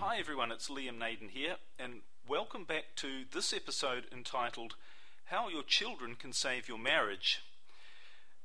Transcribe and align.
Hi 0.00 0.16
everyone, 0.16 0.52
it's 0.52 0.68
Liam 0.68 0.96
Naden 0.96 1.30
here, 1.30 1.56
and 1.76 2.02
welcome 2.28 2.62
back 2.62 2.84
to 2.96 3.24
this 3.32 3.52
episode 3.52 4.04
entitled 4.12 4.76
How 5.24 5.48
Your 5.48 5.64
Children 5.64 6.14
Can 6.14 6.32
Save 6.32 6.68
Your 6.68 6.78
Marriage. 6.78 7.42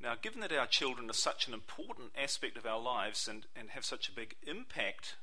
Now, 0.02 0.16
given 0.20 0.42
that 0.42 0.52
our 0.52 0.66
children 0.66 1.12
are 1.12 1.14
such 1.14 1.48
an 1.48 1.54
important 1.54 2.10
aspect 2.20 2.58
of 2.58 2.66
our 2.66 2.80
lives 2.80 3.28
and, 3.28 3.46
and 3.56 3.70
have 3.70 3.86
such 3.86 4.10
a 4.10 4.14
big 4.14 4.34
impact 4.48 5.14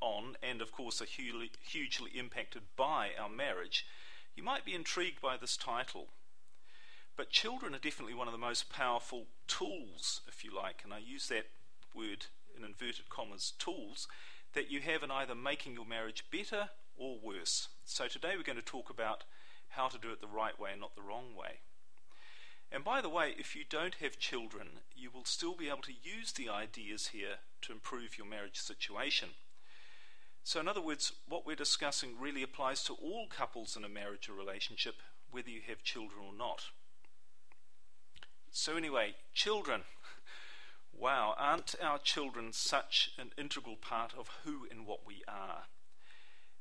on, 0.00 0.38
and 0.42 0.62
of 0.62 0.72
course 0.72 1.02
are 1.02 1.04
hugely, 1.04 1.50
hugely 1.60 2.10
impacted 2.14 2.62
by 2.76 3.10
our 3.20 3.28
marriage, 3.28 3.84
you 4.34 4.42
might 4.42 4.64
be 4.64 4.74
intrigued 4.74 5.20
by 5.20 5.36
this 5.36 5.54
title. 5.54 6.06
But 7.14 7.28
children 7.28 7.74
are 7.74 7.78
definitely 7.78 8.14
one 8.14 8.26
of 8.26 8.32
the 8.32 8.38
most 8.38 8.72
powerful 8.72 9.26
tools, 9.46 10.22
if 10.26 10.44
you 10.44 10.50
like, 10.56 10.80
and 10.82 10.94
I 10.94 10.98
use 10.98 11.28
that 11.28 11.48
word 11.94 12.24
in 12.56 12.64
inverted 12.64 13.10
commas, 13.10 13.52
tools, 13.58 14.08
that 14.54 14.70
you 14.70 14.80
have 14.80 15.02
in 15.02 15.10
either 15.10 15.34
making 15.34 15.74
your 15.74 15.84
marriage 15.84 16.24
better 16.30 16.70
or 16.96 17.18
worse. 17.22 17.68
So 17.84 18.06
today 18.06 18.34
we're 18.36 18.42
going 18.42 18.58
to 18.58 18.64
talk 18.64 18.90
about 18.90 19.24
how 19.70 19.88
to 19.88 19.98
do 19.98 20.10
it 20.10 20.20
the 20.20 20.26
right 20.26 20.58
way 20.58 20.70
and 20.72 20.80
not 20.80 20.94
the 20.94 21.02
wrong 21.02 21.34
way. 21.36 21.60
And 22.72 22.82
by 22.82 23.00
the 23.00 23.08
way, 23.08 23.34
if 23.38 23.54
you 23.54 23.62
don't 23.68 23.96
have 23.96 24.18
children, 24.18 24.80
you 24.96 25.10
will 25.12 25.24
still 25.24 25.54
be 25.54 25.68
able 25.68 25.82
to 25.82 25.92
use 26.02 26.32
the 26.32 26.48
ideas 26.48 27.08
here 27.08 27.38
to 27.62 27.72
improve 27.72 28.18
your 28.18 28.26
marriage 28.26 28.58
situation. 28.58 29.30
So, 30.42 30.60
in 30.60 30.68
other 30.68 30.82
words, 30.82 31.12
what 31.28 31.46
we're 31.46 31.56
discussing 31.56 32.20
really 32.20 32.42
applies 32.42 32.82
to 32.84 32.94
all 32.94 33.26
couples 33.28 33.76
in 33.76 33.84
a 33.84 33.88
marriage 33.88 34.28
or 34.28 34.34
relationship, 34.34 34.96
whether 35.30 35.48
you 35.48 35.60
have 35.68 35.82
children 35.82 36.20
or 36.26 36.36
not. 36.36 36.64
So, 38.50 38.76
anyway, 38.76 39.14
children. 39.32 39.82
Wow, 40.98 41.34
aren't 41.36 41.74
our 41.82 41.98
children 41.98 42.52
such 42.52 43.10
an 43.18 43.32
integral 43.36 43.76
part 43.76 44.12
of 44.16 44.30
who 44.44 44.66
and 44.70 44.86
what 44.86 45.06
we 45.06 45.22
are? 45.28 45.64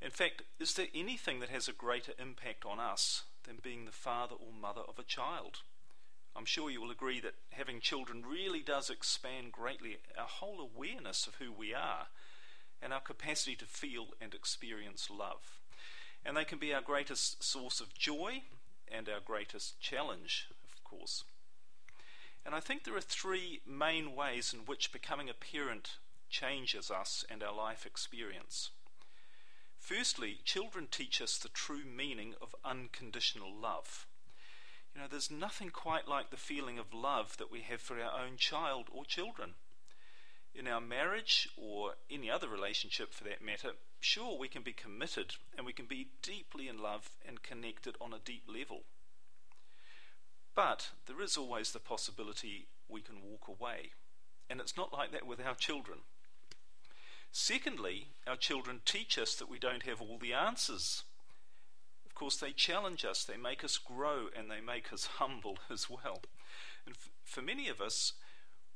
In 0.02 0.10
fact, 0.10 0.42
is 0.60 0.74
there 0.74 0.88
anything 0.94 1.40
that 1.40 1.50
has 1.50 1.68
a 1.68 1.74
greater 1.74 2.12
impact 2.20 2.66
on 2.66 2.80
us 2.80 3.24
than 3.46 3.60
being 3.62 3.86
the 3.86 3.92
father 3.92 4.36
or 4.36 4.52
mother 4.52 4.82
of 4.82 5.00
a 5.00 5.04
child? 5.04 5.60
I'm 6.36 6.46
sure 6.46 6.70
you 6.70 6.82
will 6.82 6.92
agree 6.92 7.20
that 7.22 7.36
having 7.52 7.80
children 7.80 8.26
really 8.26 8.62
does 8.62 8.90
expand 8.90 9.52
greatly 9.52 9.98
our 10.18 10.28
whole 10.28 10.60
awareness 10.60 11.28
of 11.28 11.36
who 11.36 11.52
we 11.52 11.74
are 11.74 12.08
and 12.82 12.92
our 12.92 13.00
capacity 13.00 13.56
to 13.58 13.66
feel 13.66 14.08
and 14.20 14.34
experience 14.34 15.10
love. 15.10 15.60
And 16.26 16.36
they 16.36 16.44
can 16.44 16.58
be 16.58 16.74
our 16.74 16.82
greatest 16.82 17.44
source 17.44 17.80
of 17.80 17.94
joy 17.94 18.42
and 18.92 19.08
our 19.08 19.22
greatest 19.24 19.80
challenge, 19.80 20.48
of 20.66 20.84
course. 20.84 21.24
And 22.46 22.54
I 22.54 22.60
think 22.60 22.84
there 22.84 22.96
are 22.96 23.02
three 23.02 23.62
main 23.66 24.16
ways 24.16 24.54
in 24.54 24.66
which 24.66 24.92
becoming 24.92 25.30
a 25.30 25.34
parent 25.34 25.98
changes 26.30 26.92
us 26.92 27.24
and 27.30 27.42
our 27.42 27.56
life 27.56 27.86
experience. 27.86 28.72
Firstly, 29.78 30.40
children 30.44 30.88
teach 30.90 31.22
us 31.22 31.38
the 31.38 31.50
true 31.50 31.84
meaning 31.86 32.36
of 32.42 32.56
unconditional 32.64 33.54
love. 33.54 34.08
You 34.94 35.02
know, 35.02 35.08
there's 35.10 35.32
nothing 35.32 35.70
quite 35.70 36.08
like 36.08 36.30
the 36.30 36.38
feeling 36.38 36.80
of 36.80 36.94
love 36.94 37.38
that 37.38 37.52
we 37.52 37.62
have 37.62 37.82
for 37.82 38.00
our 38.00 38.20
own 38.20 38.38
child 38.38 38.88
or 38.92 39.06
children. 39.06 39.56
In 40.56 40.68
our 40.68 40.82
marriage 40.82 41.50
or 41.58 41.96
any 42.12 42.30
other 42.30 42.48
relationship 42.48 43.14
for 43.14 43.24
that 43.24 43.44
matter, 43.44 43.72
sure, 44.00 44.38
we 44.38 44.48
can 44.48 44.62
be 44.62 44.72
committed 44.72 45.36
and 45.58 45.66
we 45.66 45.74
can 45.74 45.86
be 45.86 46.10
deeply 46.22 46.68
in 46.68 46.78
love 46.78 47.10
and 47.28 47.42
connected 47.42 47.96
on 48.00 48.14
a 48.14 48.20
deep 48.24 48.44
level. 48.48 48.84
But 50.56 50.90
there 51.08 51.22
is 51.22 51.38
always 51.38 51.72
the 51.72 51.80
possibility 51.80 52.68
we 52.88 53.02
can 53.02 53.22
walk 53.24 53.48
away. 53.48 53.92
And 54.50 54.60
it's 54.60 54.78
not 54.78 54.94
like 54.94 55.12
that 55.12 55.26
with 55.26 55.40
our 55.42 55.56
children. 55.56 56.00
Secondly, 57.32 58.10
our 58.28 58.36
children 58.36 58.82
teach 58.86 59.18
us 59.18 59.34
that 59.36 59.50
we 59.50 59.58
don't 59.58 59.84
have 59.84 60.00
all 60.00 60.20
the 60.20 60.34
answers. 60.34 61.04
Of 62.06 62.14
course, 62.14 62.38
they 62.38 62.52
challenge 62.52 63.04
us, 63.04 63.24
they 63.24 63.38
make 63.38 63.64
us 63.64 63.80
grow, 63.80 64.28
and 64.38 64.52
they 64.52 64.62
make 64.62 64.94
us 64.94 65.06
humble 65.18 65.58
as 65.72 65.90
well. 65.90 66.22
And 66.86 66.96
f- 66.96 67.10
for 67.24 67.42
many 67.42 67.68
of 67.70 67.82
us, 67.82 68.14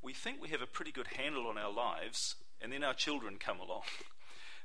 we 0.02 0.12
think 0.12 0.40
we 0.40 0.48
have 0.48 0.62
a 0.62 0.66
pretty 0.66 0.90
good 0.90 1.08
handle 1.16 1.46
on 1.46 1.56
our 1.56 1.72
lives, 1.72 2.34
and 2.60 2.72
then 2.72 2.82
our 2.82 2.94
children 2.94 3.36
come 3.38 3.60
along. 3.60 3.82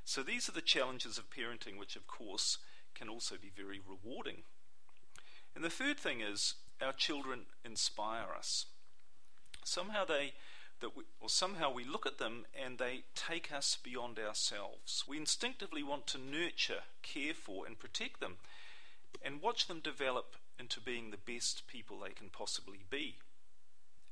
So 0.06 0.22
these 0.22 0.50
are 0.50 0.52
the 0.52 0.60
challenges 0.60 1.16
of 1.16 1.30
parenting, 1.30 1.78
which, 1.78 1.96
of 1.96 2.06
course, 2.06 2.58
can 2.94 3.08
also 3.08 3.36
be 3.40 3.50
very 3.56 3.80
rewarding. 3.80 4.42
And 5.54 5.64
the 5.64 5.70
third 5.70 5.98
thing 5.98 6.20
is 6.20 6.56
our 6.82 6.92
children 6.92 7.40
inspire 7.64 8.32
us. 8.36 8.66
Somehow 9.64 10.04
they 10.04 10.34
that 10.80 10.96
we, 10.96 11.04
or 11.20 11.28
somehow 11.28 11.72
we 11.72 11.84
look 11.84 12.04
at 12.04 12.18
them 12.18 12.44
and 12.62 12.78
they 12.78 13.04
take 13.14 13.52
us 13.52 13.78
beyond 13.82 14.18
ourselves. 14.18 15.04
We 15.08 15.16
instinctively 15.16 15.82
want 15.82 16.06
to 16.08 16.18
nurture, 16.18 16.82
care 17.02 17.32
for, 17.32 17.66
and 17.66 17.78
protect 17.78 18.20
them, 18.20 18.36
and 19.24 19.40
watch 19.40 19.66
them 19.66 19.80
develop 19.80 20.36
into 20.58 20.80
being 20.80 21.10
the 21.10 21.32
best 21.32 21.66
people 21.66 22.00
they 22.00 22.10
can 22.10 22.28
possibly 22.28 22.80
be. 22.90 23.16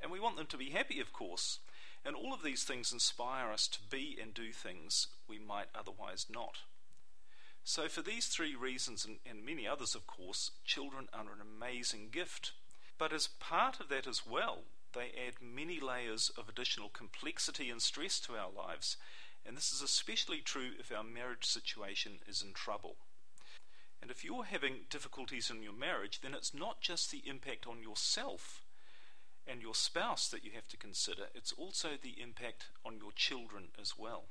And 0.00 0.10
we 0.10 0.20
want 0.20 0.36
them 0.36 0.46
to 0.46 0.56
be 0.56 0.70
happy, 0.70 1.00
of 1.00 1.12
course. 1.12 1.58
And 2.04 2.16
all 2.16 2.32
of 2.34 2.42
these 2.42 2.64
things 2.64 2.92
inspire 2.92 3.52
us 3.52 3.68
to 3.68 3.78
be 3.90 4.18
and 4.20 4.34
do 4.34 4.50
things 4.50 5.08
we 5.28 5.38
might 5.38 5.68
otherwise 5.74 6.26
not. 6.28 6.58
So, 7.64 7.88
for 7.88 8.02
these 8.02 8.26
three 8.26 8.56
reasons, 8.56 9.04
and, 9.04 9.18
and 9.24 9.46
many 9.46 9.66
others, 9.68 9.94
of 9.94 10.06
course, 10.06 10.50
children 10.64 11.08
are 11.12 11.20
an 11.20 11.40
amazing 11.40 12.08
gift. 12.10 12.52
But 12.98 13.12
as 13.12 13.28
part 13.28 13.80
of 13.80 13.88
that 13.88 14.06
as 14.06 14.26
well, 14.26 14.64
they 14.92 15.12
add 15.26 15.40
many 15.40 15.80
layers 15.80 16.30
of 16.36 16.48
additional 16.48 16.88
complexity 16.88 17.70
and 17.70 17.80
stress 17.80 18.20
to 18.20 18.34
our 18.36 18.50
lives. 18.50 18.96
And 19.46 19.56
this 19.56 19.72
is 19.72 19.82
especially 19.82 20.40
true 20.40 20.70
if 20.78 20.92
our 20.92 21.02
marriage 21.02 21.44
situation 21.46 22.20
is 22.28 22.42
in 22.42 22.52
trouble. 22.52 22.96
And 24.00 24.10
if 24.10 24.24
you're 24.24 24.44
having 24.44 24.86
difficulties 24.90 25.48
in 25.50 25.62
your 25.62 25.72
marriage, 25.72 26.20
then 26.20 26.34
it's 26.34 26.52
not 26.52 26.80
just 26.80 27.10
the 27.10 27.22
impact 27.24 27.66
on 27.66 27.82
yourself 27.82 28.64
and 29.46 29.62
your 29.62 29.74
spouse 29.74 30.28
that 30.28 30.44
you 30.44 30.50
have 30.54 30.68
to 30.68 30.76
consider, 30.76 31.24
it's 31.34 31.52
also 31.52 31.90
the 32.00 32.20
impact 32.20 32.66
on 32.84 32.96
your 32.96 33.12
children 33.12 33.68
as 33.80 33.98
well. 33.98 34.24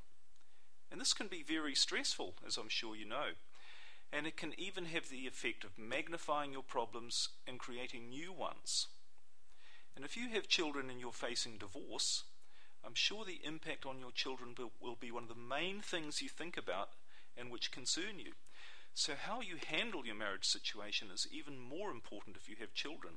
And 0.92 1.00
this 1.00 1.14
can 1.14 1.28
be 1.28 1.44
very 1.44 1.74
stressful, 1.74 2.36
as 2.46 2.58
I'm 2.58 2.70
sure 2.70 2.96
you 2.96 3.06
know. 3.06 3.30
And 4.12 4.28
it 4.28 4.36
can 4.36 4.54
even 4.60 4.86
have 4.86 5.10
the 5.10 5.26
effect 5.26 5.64
of 5.64 5.78
magnifying 5.78 6.52
your 6.52 6.64
problems 6.64 7.30
and 7.48 7.58
creating 7.58 8.10
new 8.10 8.34
ones. 8.34 8.88
And 9.96 10.04
if 10.04 10.18
you 10.18 10.30
have 10.30 10.48
children 10.48 10.90
and 10.90 11.00
you're 11.00 11.14
facing 11.14 11.58
divorce, 11.58 12.24
I'm 12.84 12.96
sure 12.96 13.24
the 13.24 13.40
impact 13.44 13.86
on 13.86 14.00
your 14.00 14.12
children 14.12 14.56
will 14.82 14.98
be 15.00 15.12
one 15.12 15.24
of 15.24 15.30
the 15.30 15.36
main 15.36 15.82
things 15.82 16.22
you 16.22 16.30
think 16.30 16.58
about 16.58 16.90
and 17.38 17.50
which 17.50 17.72
concern 17.72 18.20
you. 18.20 18.34
So, 18.94 19.14
how 19.16 19.40
you 19.40 19.56
handle 19.66 20.06
your 20.06 20.16
marriage 20.16 20.46
situation 20.46 21.08
is 21.14 21.28
even 21.32 21.58
more 21.58 21.92
important 21.92 22.36
if 22.36 22.50
you 22.50 22.58
have 22.60 22.74
children. 22.74 23.16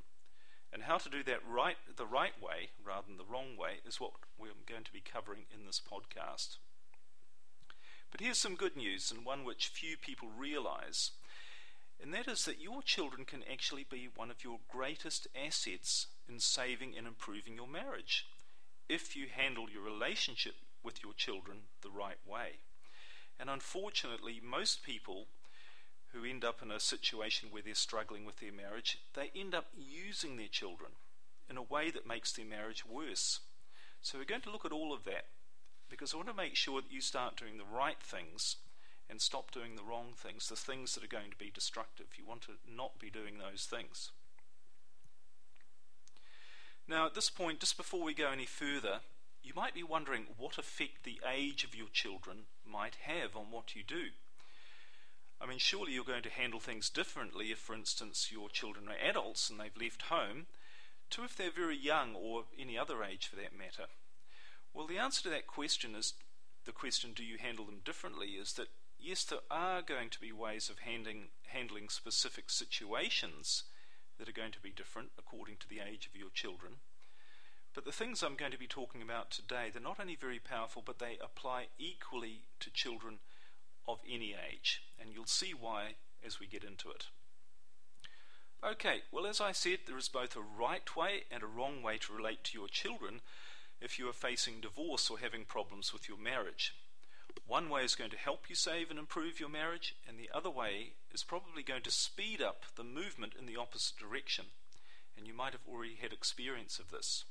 And 0.72 0.84
how 0.84 0.98
to 0.98 1.08
do 1.08 1.22
that 1.24 1.40
right 1.48 1.76
the 1.96 2.06
right 2.06 2.40
way 2.40 2.70
rather 2.84 3.06
than 3.08 3.16
the 3.16 3.24
wrong 3.24 3.56
way 3.56 3.78
is 3.86 4.00
what 4.00 4.12
we're 4.38 4.50
going 4.66 4.84
to 4.84 4.92
be 4.92 5.00
covering 5.00 5.46
in 5.52 5.66
this 5.66 5.80
podcast. 5.80 6.58
But 8.14 8.20
here's 8.20 8.38
some 8.38 8.54
good 8.54 8.76
news, 8.76 9.10
and 9.10 9.24
one 9.24 9.42
which 9.42 9.66
few 9.66 9.96
people 9.96 10.28
realize. 10.38 11.10
And 12.00 12.14
that 12.14 12.28
is 12.28 12.44
that 12.44 12.60
your 12.60 12.80
children 12.80 13.24
can 13.24 13.42
actually 13.50 13.84
be 13.90 14.08
one 14.14 14.30
of 14.30 14.44
your 14.44 14.60
greatest 14.70 15.26
assets 15.34 16.06
in 16.28 16.38
saving 16.38 16.94
and 16.96 17.08
improving 17.08 17.56
your 17.56 17.66
marriage 17.66 18.28
if 18.88 19.16
you 19.16 19.26
handle 19.34 19.68
your 19.68 19.82
relationship 19.82 20.54
with 20.84 21.02
your 21.02 21.12
children 21.12 21.62
the 21.82 21.90
right 21.90 22.20
way. 22.24 22.60
And 23.40 23.50
unfortunately, 23.50 24.40
most 24.40 24.84
people 24.84 25.26
who 26.12 26.24
end 26.24 26.44
up 26.44 26.62
in 26.62 26.70
a 26.70 26.78
situation 26.78 27.48
where 27.50 27.62
they're 27.62 27.74
struggling 27.74 28.24
with 28.24 28.36
their 28.36 28.52
marriage, 28.52 28.96
they 29.14 29.32
end 29.34 29.56
up 29.56 29.66
using 29.76 30.36
their 30.36 30.46
children 30.46 30.92
in 31.50 31.56
a 31.56 31.62
way 31.62 31.90
that 31.90 32.06
makes 32.06 32.30
their 32.30 32.46
marriage 32.46 32.86
worse. 32.86 33.40
So 34.02 34.18
we're 34.18 34.24
going 34.24 34.42
to 34.42 34.52
look 34.52 34.64
at 34.64 34.70
all 34.70 34.92
of 34.92 35.02
that 35.02 35.24
because 35.94 36.12
I 36.12 36.16
want 36.16 36.28
to 36.28 36.34
make 36.34 36.56
sure 36.56 36.80
that 36.80 36.90
you 36.90 37.00
start 37.00 37.36
doing 37.36 37.56
the 37.56 37.64
right 37.64 38.00
things 38.02 38.56
and 39.08 39.20
stop 39.20 39.52
doing 39.52 39.76
the 39.76 39.84
wrong 39.84 40.08
things, 40.16 40.48
the 40.48 40.56
things 40.56 40.94
that 40.94 41.04
are 41.04 41.06
going 41.06 41.30
to 41.30 41.36
be 41.36 41.52
destructive. 41.54 42.06
You 42.18 42.26
want 42.26 42.42
to 42.42 42.52
not 42.68 42.98
be 42.98 43.10
doing 43.10 43.38
those 43.38 43.64
things. 43.64 44.10
Now, 46.88 47.06
at 47.06 47.14
this 47.14 47.30
point, 47.30 47.60
just 47.60 47.76
before 47.76 48.02
we 48.02 48.12
go 48.12 48.30
any 48.32 48.44
further, 48.44 49.00
you 49.44 49.52
might 49.54 49.72
be 49.72 49.84
wondering 49.84 50.26
what 50.36 50.58
effect 50.58 51.04
the 51.04 51.20
age 51.32 51.62
of 51.62 51.76
your 51.76 51.88
children 51.92 52.46
might 52.68 52.96
have 53.06 53.36
on 53.36 53.52
what 53.52 53.76
you 53.76 53.84
do. 53.86 54.06
I 55.40 55.46
mean, 55.46 55.58
surely 55.58 55.92
you're 55.92 56.02
going 56.02 56.24
to 56.24 56.30
handle 56.30 56.58
things 56.58 56.90
differently 56.90 57.52
if, 57.52 57.58
for 57.58 57.74
instance, 57.74 58.30
your 58.32 58.48
children 58.48 58.88
are 58.88 59.08
adults 59.08 59.48
and 59.48 59.60
they've 59.60 59.80
left 59.80 60.02
home, 60.02 60.46
to 61.10 61.22
if 61.22 61.36
they're 61.36 61.52
very 61.52 61.76
young 61.76 62.16
or 62.16 62.46
any 62.58 62.76
other 62.76 63.04
age 63.04 63.28
for 63.28 63.36
that 63.36 63.56
matter. 63.56 63.86
Well, 64.74 64.88
the 64.88 64.98
answer 64.98 65.22
to 65.22 65.30
that 65.30 65.46
question 65.46 65.94
is 65.94 66.14
the 66.64 66.72
question, 66.72 67.12
do 67.14 67.24
you 67.24 67.38
handle 67.38 67.64
them 67.64 67.80
differently, 67.84 68.30
is 68.30 68.54
that 68.54 68.68
yes, 68.98 69.22
there 69.22 69.38
are 69.50 69.82
going 69.82 70.10
to 70.10 70.20
be 70.20 70.32
ways 70.32 70.68
of 70.68 70.80
handling, 70.80 71.28
handling 71.46 71.88
specific 71.88 72.50
situations 72.50 73.64
that 74.18 74.28
are 74.28 74.32
going 74.32 74.52
to 74.52 74.60
be 74.60 74.70
different 74.70 75.10
according 75.16 75.56
to 75.58 75.68
the 75.68 75.80
age 75.80 76.06
of 76.06 76.18
your 76.18 76.30
children. 76.34 76.74
But 77.72 77.84
the 77.84 77.92
things 77.92 78.22
I'm 78.22 78.36
going 78.36 78.52
to 78.52 78.58
be 78.58 78.66
talking 78.66 79.02
about 79.02 79.30
today, 79.30 79.68
they're 79.72 79.82
not 79.82 80.00
only 80.00 80.16
very 80.16 80.38
powerful, 80.38 80.82
but 80.84 80.98
they 80.98 81.18
apply 81.22 81.66
equally 81.78 82.42
to 82.60 82.70
children 82.70 83.18
of 83.86 83.98
any 84.08 84.34
age. 84.34 84.82
And 85.00 85.10
you'll 85.12 85.26
see 85.26 85.52
why 85.52 85.94
as 86.24 86.40
we 86.40 86.46
get 86.46 86.64
into 86.64 86.90
it. 86.90 87.06
Okay, 88.64 89.02
well, 89.12 89.26
as 89.26 89.40
I 89.40 89.52
said, 89.52 89.80
there 89.86 89.98
is 89.98 90.08
both 90.08 90.36
a 90.36 90.40
right 90.40 90.96
way 90.96 91.24
and 91.30 91.42
a 91.42 91.46
wrong 91.46 91.82
way 91.82 91.98
to 91.98 92.12
relate 92.12 92.44
to 92.44 92.58
your 92.58 92.68
children 92.68 93.20
if 93.80 93.98
you 93.98 94.08
are 94.08 94.12
facing 94.12 94.60
divorce 94.60 95.10
or 95.10 95.18
having 95.18 95.44
problems 95.44 95.92
with 95.92 96.08
your 96.08 96.18
marriage. 96.18 96.74
One 97.46 97.68
way 97.68 97.84
is 97.84 97.94
going 97.94 98.10
to 98.10 98.16
help 98.16 98.48
you 98.48 98.54
save 98.54 98.90
and 98.90 98.98
improve 98.98 99.40
your 99.40 99.48
marriage, 99.48 99.94
and 100.08 100.18
the 100.18 100.30
other 100.32 100.50
way 100.50 100.92
is 101.12 101.22
probably 101.22 101.62
going 101.62 101.82
to 101.82 101.90
speed 101.90 102.40
up 102.40 102.62
the 102.76 102.84
movement 102.84 103.34
in 103.38 103.46
the 103.46 103.56
opposite 103.56 103.96
direction. 103.98 104.46
And 105.16 105.26
you 105.26 105.34
might 105.34 105.52
have 105.52 105.66
already 105.68 105.96
had 106.00 106.12
experience 106.12 106.78
of 106.78 106.90
this. 106.90 107.24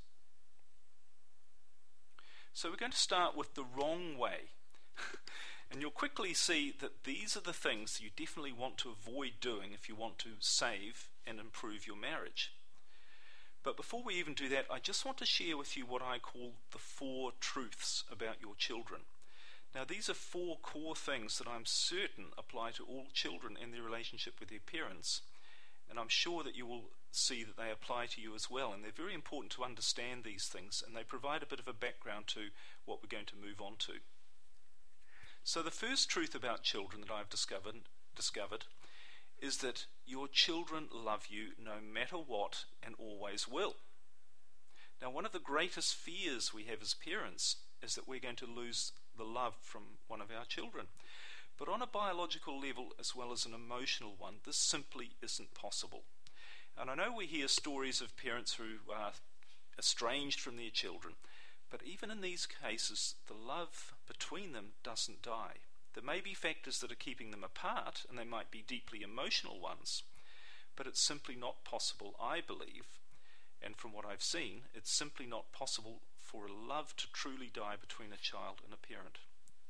So 2.54 2.70
we're 2.70 2.78
going 2.78 2.92
to 2.92 2.98
start 2.98 3.36
with 3.36 3.56
the 3.56 3.66
wrong 3.66 4.18
way. 4.18 4.52
and 5.72 5.82
you'll 5.82 5.92
quickly 5.92 6.36
see 6.36 6.72
that 6.80 7.04
these 7.04 7.36
are 7.36 7.42
the 7.42 7.52
things 7.52 8.00
you 8.00 8.10
definitely 8.16 8.52
want 8.52 8.78
to 8.78 8.92
avoid 8.92 9.34
doing 9.42 9.74
if 9.74 9.90
you 9.90 9.96
want 9.96 10.20
to 10.20 10.30
save 10.40 11.10
and 11.26 11.40
improve 11.40 11.88
your 11.88 11.96
marriage. 11.96 12.54
But 13.64 13.78
before 13.78 14.04
we 14.04 14.16
even 14.16 14.34
do 14.34 14.50
that, 14.50 14.66
I 14.70 14.80
just 14.80 15.06
want 15.06 15.18
to 15.20 15.26
share 15.26 15.58
with 15.58 15.78
you 15.78 15.86
what 15.86 16.02
I 16.02 16.20
call 16.20 16.54
the 16.72 16.78
four 16.78 17.32
truths 17.40 18.04
about 18.12 18.42
your 18.42 18.56
children. 18.56 19.02
Now, 19.74 19.86
these 19.86 20.10
are 20.10 20.14
four 20.14 20.58
core 20.62 20.96
things 20.96 21.38
that 21.38 21.48
I'm 21.48 21.66
certain 21.66 22.26
apply 22.38 22.72
to 22.72 22.84
all 22.84 23.08
children 23.14 23.58
in 23.62 23.72
their 23.72 23.82
relationship 23.82 24.40
with 24.40 24.50
their 24.50 24.60
parents. 24.60 25.22
And 25.90 25.98
I'm 25.98 26.10
sure 26.10 26.44
that 26.44 26.56
you 26.56 26.66
will 26.66 26.92
see 27.12 27.44
that 27.44 27.58
they 27.58 27.72
apply 27.72 28.08
to 28.08 28.22
you 28.22 28.36
as 28.36 28.50
well. 28.50 28.74
And 28.74 28.84
they're 28.84 28.92
very 28.92 29.14
important 29.14 29.52
to 29.54 29.64
understand 29.64 30.24
these 30.24 30.46
things, 30.46 30.84
and 30.86 30.96
they 30.96 31.04
provide 31.04 31.42
a 31.42 31.48
bit 31.48 31.60
of 31.60 31.68
a 31.68 31.74
background 31.74 32.28
to 32.28 32.50
what 32.86 33.00
we're 33.02 33.16
going 33.16 33.28
to 33.28 33.36
move 33.36 33.62
on 33.62 33.76
to. 33.80 33.94
So, 35.44 35.62
the 35.62 35.72
first 35.72 36.10
truth 36.10 36.36
about 36.36 36.64
children 36.64 37.02
that 37.02 37.14
I've 37.14 37.30
discovered, 37.30 37.76
discovered 38.16 38.66
is 39.44 39.58
that 39.58 39.86
your 40.06 40.30
children 40.30 40.88
love 40.94 41.26
you 41.30 41.48
no 41.62 41.74
matter 41.82 42.16
what 42.16 42.64
and 42.82 42.96
always 42.98 43.46
will. 43.46 43.76
Now, 45.02 45.10
one 45.10 45.26
of 45.26 45.34
the 45.34 45.40
greatest 45.40 45.96
fears 45.96 46.54
we 46.54 46.64
have 46.64 46.82
as 46.82 46.94
parents 46.94 47.58
is 47.82 47.96
that 47.96 48.08
we're 48.08 48.22
going 48.22 48.38
to 48.38 48.46
lose 48.46 48.94
the 49.18 49.26
love 49.26 49.56
from 49.62 49.82
one 50.08 50.22
of 50.22 50.32
our 50.32 50.46
children. 50.46 50.86
But 51.60 51.68
on 51.68 51.82
a 51.82 51.88
biological 51.88 52.58
level 52.58 52.94
as 52.98 53.14
well 53.14 53.34
as 53.34 53.46
an 53.46 53.54
emotional 53.54 54.16
one, 54.18 54.36
this 54.46 54.56
simply 54.56 55.12
isn't 55.22 55.54
possible. 55.54 56.04
And 56.80 56.90
I 56.90 56.96
know 56.96 57.14
we 57.14 57.26
hear 57.26 57.50
stories 57.50 58.00
of 58.00 58.16
parents 58.16 58.54
who 58.54 58.92
are 58.92 59.12
estranged 59.78 60.40
from 60.40 60.56
their 60.56 60.70
children, 60.72 61.16
but 61.70 61.82
even 61.84 62.10
in 62.10 62.22
these 62.22 62.48
cases, 62.48 63.16
the 63.28 63.34
love 63.34 63.94
between 64.08 64.54
them 64.54 64.68
doesn't 64.84 65.22
die. 65.22 65.58
There 65.94 66.04
may 66.04 66.22
be 66.22 66.34
factors 66.34 66.80
that 66.80 66.92
are 66.92 66.96
keeping 66.96 67.32
them 67.32 67.44
apart, 67.44 68.06
and 68.10 68.18
they 68.18 68.24
might 68.24 68.52
be 68.52 68.64
deeply 68.66 69.02
emotional 69.04 69.60
ones, 69.60 70.04
but 70.76 70.88
it's 70.88 71.02
simply 71.02 71.36
not 71.36 71.64
possible, 71.64 72.16
I 72.22 72.42
believe, 72.42 73.00
and 73.64 73.78
from 73.78 73.94
what 73.94 74.06
I've 74.06 74.24
seen, 74.24 74.64
it's 74.74 74.92
simply 74.92 75.26
not 75.26 75.54
possible 75.54 76.02
for 76.18 76.46
a 76.46 76.52
love 76.52 76.96
to 76.98 77.12
truly 77.14 77.50
die 77.54 77.76
between 77.80 78.12
a 78.12 78.18
child 78.18 78.62
and 78.64 78.74
a 78.74 78.88
parent. 78.88 79.20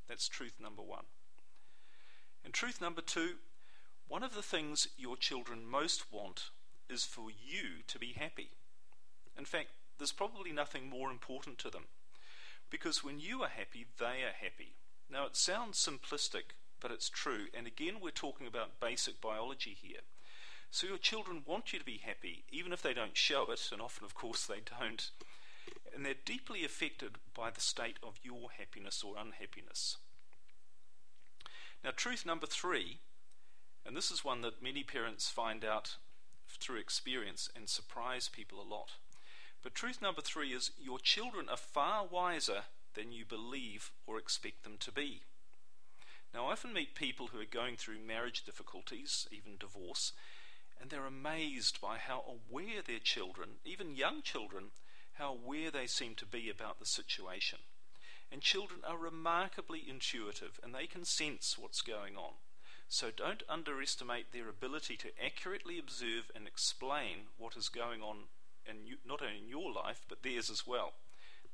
That's 0.08 0.28
truth 0.28 0.54
number 0.60 0.82
one. 0.82 1.06
And 2.44 2.54
truth 2.54 2.82
number 2.82 3.02
two 3.02 3.36
one 4.08 4.24
of 4.24 4.36
the 4.36 4.44
things 4.44 4.90
your 4.98 5.16
children 5.16 5.66
most 5.66 6.12
want 6.12 6.50
is 6.90 7.06
for 7.06 7.30
you 7.30 7.84
to 7.88 7.98
be 7.98 8.14
happy. 8.14 8.50
In 9.38 9.46
fact, 9.46 9.70
there's 9.98 10.12
probably 10.12 10.52
nothing 10.52 10.90
more 10.90 11.10
important 11.10 11.58
to 11.60 11.70
them. 11.70 11.86
Because 12.70 13.04
when 13.04 13.20
you 13.20 13.42
are 13.44 13.50
happy, 13.50 13.86
they 13.98 14.24
are 14.24 14.36
happy. 14.40 14.76
Now, 15.14 15.28
it 15.28 15.36
sounds 15.36 15.78
simplistic, 15.78 16.56
but 16.80 16.90
it's 16.90 17.08
true. 17.08 17.46
And 17.54 17.68
again, 17.68 17.98
we're 18.02 18.10
talking 18.10 18.48
about 18.48 18.80
basic 18.80 19.22
biology 19.22 19.78
here. 19.80 20.00
So 20.72 20.88
your 20.88 20.98
children 20.98 21.44
want 21.46 21.72
you 21.72 21.78
to 21.78 21.86
be 21.86 22.02
happy, 22.04 22.46
even 22.50 22.74
if 22.74 22.82
they 22.82 22.96
don't 22.96 23.16
show 23.16 23.52
it, 23.52 23.70
and 23.72 23.80
often, 23.80 24.06
of 24.06 24.16
course, 24.16 24.48
they 24.48 24.62
don't. 24.80 25.12
And 25.96 26.04
they're 26.04 26.16
deeply 26.26 26.66
affected 26.66 27.20
by 27.36 27.52
the 27.52 27.62
state 27.62 27.98
of 28.02 28.20
your 28.24 28.50
happiness 28.58 29.04
or 29.04 29.14
unhappiness. 29.16 29.98
Now, 31.84 31.92
truth 31.96 32.26
number 32.26 32.48
three, 32.48 32.98
and 33.86 33.96
this 33.96 34.10
is 34.10 34.26
one 34.26 34.42
that 34.42 34.64
many 34.64 34.82
parents 34.82 35.30
find 35.30 35.64
out 35.64 35.98
through 36.60 36.80
experience 36.80 37.50
and 37.56 37.70
surprise 37.70 38.30
people 38.30 38.60
a 38.60 38.68
lot. 38.68 38.94
But 39.62 39.76
truth 39.76 40.02
number 40.02 40.22
three 40.22 40.54
is 40.54 40.72
your 40.82 40.98
children 40.98 41.50
are 41.50 41.58
far 41.58 42.04
wiser 42.04 42.64
than 42.96 43.12
you 43.12 43.26
believe 43.26 43.92
or 44.08 44.18
expect 44.18 44.64
them 44.64 44.78
to 44.80 44.92
be. 44.92 45.22
Now, 46.34 46.48
I 46.48 46.54
often 46.54 46.74
meet 46.74 46.96
people 46.96 47.28
who 47.28 47.40
are 47.40 47.46
going 47.46 47.76
through 47.76 48.00
marriage 48.00 48.44
difficulties, 48.44 49.28
even 49.32 49.58
divorce, 49.60 50.14
and 50.82 50.90
they're 50.90 51.06
amazed 51.06 51.80
by 51.80 51.98
how 51.98 52.24
aware 52.28 52.82
their 52.86 53.00
children, 53.00 53.50
even 53.64 53.96
young 53.96 54.22
children, 54.24 54.72
how 55.14 55.34
aware 55.34 55.70
they 55.70 55.86
seem 55.86 56.16
to 56.16 56.26
be 56.26 56.50
about 56.50 56.80
the 56.80 56.86
situation. 56.86 57.60
And 58.32 58.42
children 58.42 58.82
are 58.84 58.98
remarkably 58.98 59.84
intuitive 59.88 60.60
and 60.64 60.74
they 60.74 60.88
can 60.88 61.06
sense 61.06 61.56
what's 61.58 61.82
going 61.82 62.18
on. 62.18 62.34
So 62.88 63.12
don't 63.16 63.44
underestimate 63.48 64.32
their 64.32 64.50
ability 64.50 64.98
to 64.98 65.24
accurately 65.24 65.80
observe 65.80 66.32
and 66.36 66.48
explain 66.48 67.30
what 67.38 67.56
is 67.56 67.70
going 67.70 68.02
on, 68.02 68.26
in 68.68 68.98
not 69.06 69.22
only 69.22 69.38
in 69.38 69.50
your 69.50 69.72
life, 69.72 70.02
but 70.10 70.24
theirs 70.24 70.50
as 70.50 70.66
well. 70.66 70.94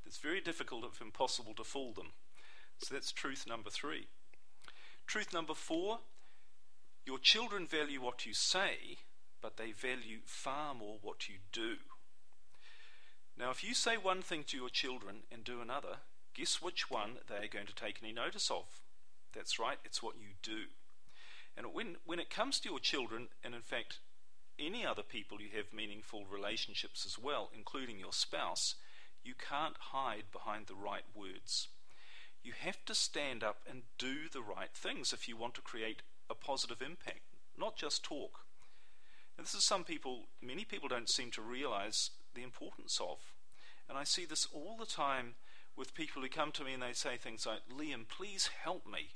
It's 0.06 0.18
very 0.18 0.42
difficult, 0.42 0.86
if 0.86 1.02
impossible, 1.02 1.54
to 1.56 1.64
fool 1.64 1.94
them. 1.94 2.12
So 2.80 2.94
that's 2.94 3.12
truth 3.12 3.46
number 3.48 3.70
three. 3.70 4.08
Truth 5.06 5.34
number 5.34 5.54
four 5.54 6.00
your 7.06 7.18
children 7.18 7.66
value 7.66 8.00
what 8.00 8.28
you 8.28 8.36
say, 8.36 8.98
but 9.42 9.58
they 9.58 9.72
value 9.72 10.20
far 10.26 10.76
more 10.76 10.98
what 11.02 11.28
you 11.28 11.36
do. 11.52 11.78
Now, 13.36 13.50
if 13.50 13.64
you 13.64 13.74
say 13.74 13.98
one 13.98 14.22
thing 14.22 14.44
to 14.44 14.58
your 14.58 14.70
children 14.70 15.24
and 15.32 15.44
do 15.44 15.60
another, 15.60 15.98
guess 16.36 16.62
which 16.62 16.92
one 16.92 17.18
they 17.28 17.46
are 17.46 17.48
going 17.48 17.66
to 17.66 17.74
take 17.74 17.98
any 18.04 18.12
notice 18.12 18.52
of? 18.52 18.66
That's 19.34 19.58
right, 19.58 19.80
it's 19.84 20.04
what 20.04 20.18
you 20.20 20.36
do. 20.44 20.66
And 21.58 21.74
when, 21.74 21.96
when 22.06 22.20
it 22.20 22.30
comes 22.30 22.60
to 22.60 22.70
your 22.70 22.80
children, 22.80 23.30
and 23.44 23.56
in 23.56 23.62
fact, 23.62 24.00
any 24.60 24.86
other 24.86 25.04
people 25.04 25.42
you 25.42 25.50
have 25.56 25.74
meaningful 25.74 26.26
relationships 26.30 27.06
as 27.08 27.18
well, 27.18 27.50
including 27.56 27.98
your 27.98 28.14
spouse, 28.14 28.76
you 29.24 29.34
can't 29.34 29.76
hide 29.80 30.26
behind 30.32 30.68
the 30.68 30.76
right 30.76 31.04
words. 31.16 31.68
You 32.44 32.54
have 32.60 32.84
to 32.86 32.96
stand 32.96 33.44
up 33.44 33.62
and 33.70 33.84
do 33.98 34.30
the 34.32 34.42
right 34.42 34.74
things 34.74 35.14
if 35.14 35.28
you 35.28 35.36
want 35.36 35.56
to 35.56 35.62
create 35.62 36.02
a 36.30 36.36
positive 36.36 36.82
impact, 36.82 37.22
not 37.58 37.76
just 37.76 38.04
talk. 38.04 38.42
And 39.38 39.46
this 39.46 39.54
is 39.54 39.64
some 39.64 39.84
people, 39.84 40.28
many 40.42 40.66
people 40.66 40.90
don't 40.90 41.10
seem 41.10 41.32
to 41.32 41.42
realize 41.42 42.12
the 42.36 42.44
importance 42.44 43.00
of. 43.02 43.18
And 43.88 43.98
I 43.98 44.04
see 44.04 44.26
this 44.26 44.48
all 44.54 44.78
the 44.78 44.86
time 44.86 45.36
with 45.76 45.96
people 45.96 46.22
who 46.22 46.30
come 46.30 46.52
to 46.54 46.64
me 46.64 46.74
and 46.74 46.84
they 46.84 46.94
say 46.94 47.18
things 47.18 47.46
like, 47.46 47.62
Liam, 47.70 48.08
please 48.08 48.50
help 48.64 48.86
me. 48.86 49.10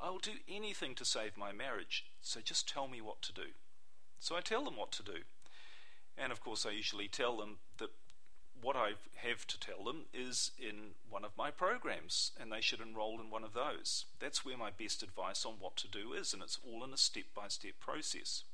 I 0.00 0.10
will 0.10 0.18
do 0.18 0.32
anything 0.48 0.94
to 0.96 1.04
save 1.04 1.36
my 1.36 1.52
marriage, 1.52 2.04
so 2.20 2.40
just 2.40 2.68
tell 2.68 2.88
me 2.88 3.00
what 3.00 3.22
to 3.22 3.32
do. 3.32 3.48
So 4.20 4.36
I 4.36 4.40
tell 4.40 4.64
them 4.64 4.76
what 4.76 4.92
to 4.92 5.02
do. 5.02 5.20
And 6.18 6.32
of 6.32 6.40
course, 6.40 6.66
I 6.66 6.70
usually 6.70 7.08
tell 7.08 7.36
them 7.36 7.58
that 7.78 7.90
what 8.60 8.76
I 8.76 8.92
have 9.16 9.46
to 9.46 9.60
tell 9.60 9.84
them 9.84 10.06
is 10.12 10.50
in 10.58 10.94
one 11.08 11.24
of 11.24 11.36
my 11.36 11.50
programs, 11.50 12.32
and 12.40 12.50
they 12.50 12.60
should 12.60 12.80
enroll 12.80 13.20
in 13.20 13.30
one 13.30 13.44
of 13.44 13.54
those. 13.54 14.06
That's 14.18 14.44
where 14.44 14.56
my 14.56 14.70
best 14.70 15.02
advice 15.02 15.44
on 15.44 15.54
what 15.60 15.76
to 15.76 15.88
do 15.88 16.12
is, 16.12 16.32
and 16.32 16.42
it's 16.42 16.58
all 16.66 16.84
in 16.84 16.92
a 16.92 16.96
step 16.96 17.24
by 17.34 17.48
step 17.48 17.74
process. 17.80 18.44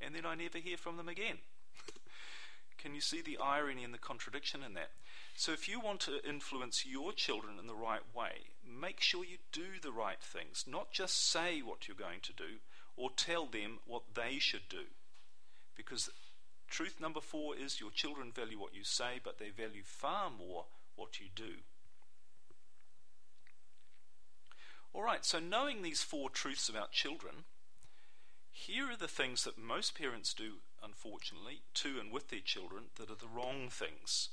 And 0.00 0.14
then 0.14 0.26
I 0.26 0.34
never 0.34 0.58
hear 0.58 0.76
from 0.76 0.96
them 0.96 1.08
again. 1.08 1.38
Can 2.78 2.94
you 2.94 3.00
see 3.00 3.20
the 3.20 3.38
irony 3.38 3.84
and 3.84 3.92
the 3.92 3.98
contradiction 3.98 4.62
in 4.62 4.74
that? 4.74 4.90
So, 5.34 5.52
if 5.52 5.68
you 5.68 5.80
want 5.80 6.00
to 6.00 6.26
influence 6.28 6.84
your 6.84 7.12
children 7.12 7.58
in 7.60 7.66
the 7.66 7.74
right 7.74 8.02
way, 8.14 8.50
make 8.66 9.00
sure 9.00 9.24
you 9.24 9.38
do 9.52 9.80
the 9.80 9.92
right 9.92 10.20
things, 10.20 10.64
not 10.66 10.90
just 10.90 11.30
say 11.30 11.60
what 11.60 11.86
you're 11.86 11.96
going 11.96 12.20
to 12.22 12.32
do 12.32 12.58
or 12.96 13.10
tell 13.16 13.46
them 13.46 13.78
what 13.86 14.02
they 14.14 14.38
should 14.38 14.68
do. 14.68 14.86
Because 15.76 16.10
truth 16.68 17.00
number 17.00 17.20
four 17.20 17.56
is 17.56 17.80
your 17.80 17.90
children 17.90 18.32
value 18.32 18.58
what 18.58 18.74
you 18.74 18.84
say, 18.84 19.20
but 19.22 19.38
they 19.38 19.50
value 19.50 19.82
far 19.84 20.30
more 20.30 20.66
what 20.96 21.20
you 21.20 21.26
do. 21.34 21.62
All 24.92 25.02
right, 25.02 25.24
so 25.24 25.38
knowing 25.38 25.82
these 25.82 26.02
four 26.02 26.30
truths 26.30 26.68
about 26.68 26.92
children, 26.92 27.44
Here 28.66 28.90
are 28.90 28.96
the 28.96 29.08
things 29.08 29.44
that 29.44 29.56
most 29.56 29.96
parents 29.96 30.34
do, 30.34 30.56
unfortunately, 30.82 31.62
to 31.74 32.00
and 32.00 32.10
with 32.10 32.28
their 32.28 32.40
children, 32.40 32.86
that 32.96 33.08
are 33.08 33.16
the 33.16 33.28
wrong 33.28 33.68
things. 33.70 34.30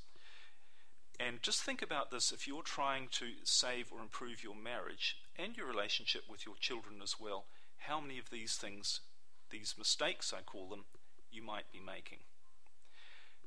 And 1.19 1.43
just 1.43 1.61
think 1.61 1.81
about 1.81 2.09
this 2.09 2.31
if 2.31 2.47
you're 2.47 2.63
trying 2.63 3.07
to 3.11 3.27
save 3.43 3.91
or 3.93 4.01
improve 4.01 4.43
your 4.43 4.55
marriage 4.55 5.17
and 5.37 5.55
your 5.55 5.67
relationship 5.67 6.23
with 6.27 6.45
your 6.45 6.55
children 6.59 7.01
as 7.03 7.19
well, 7.19 7.45
how 7.77 8.01
many 8.01 8.17
of 8.17 8.31
these 8.31 8.55
things, 8.55 9.01
these 9.51 9.75
mistakes 9.77 10.33
I 10.33 10.41
call 10.41 10.69
them, 10.69 10.85
you 11.35 11.43
might 11.43 11.71
be 11.71 11.79
making. 11.79 12.19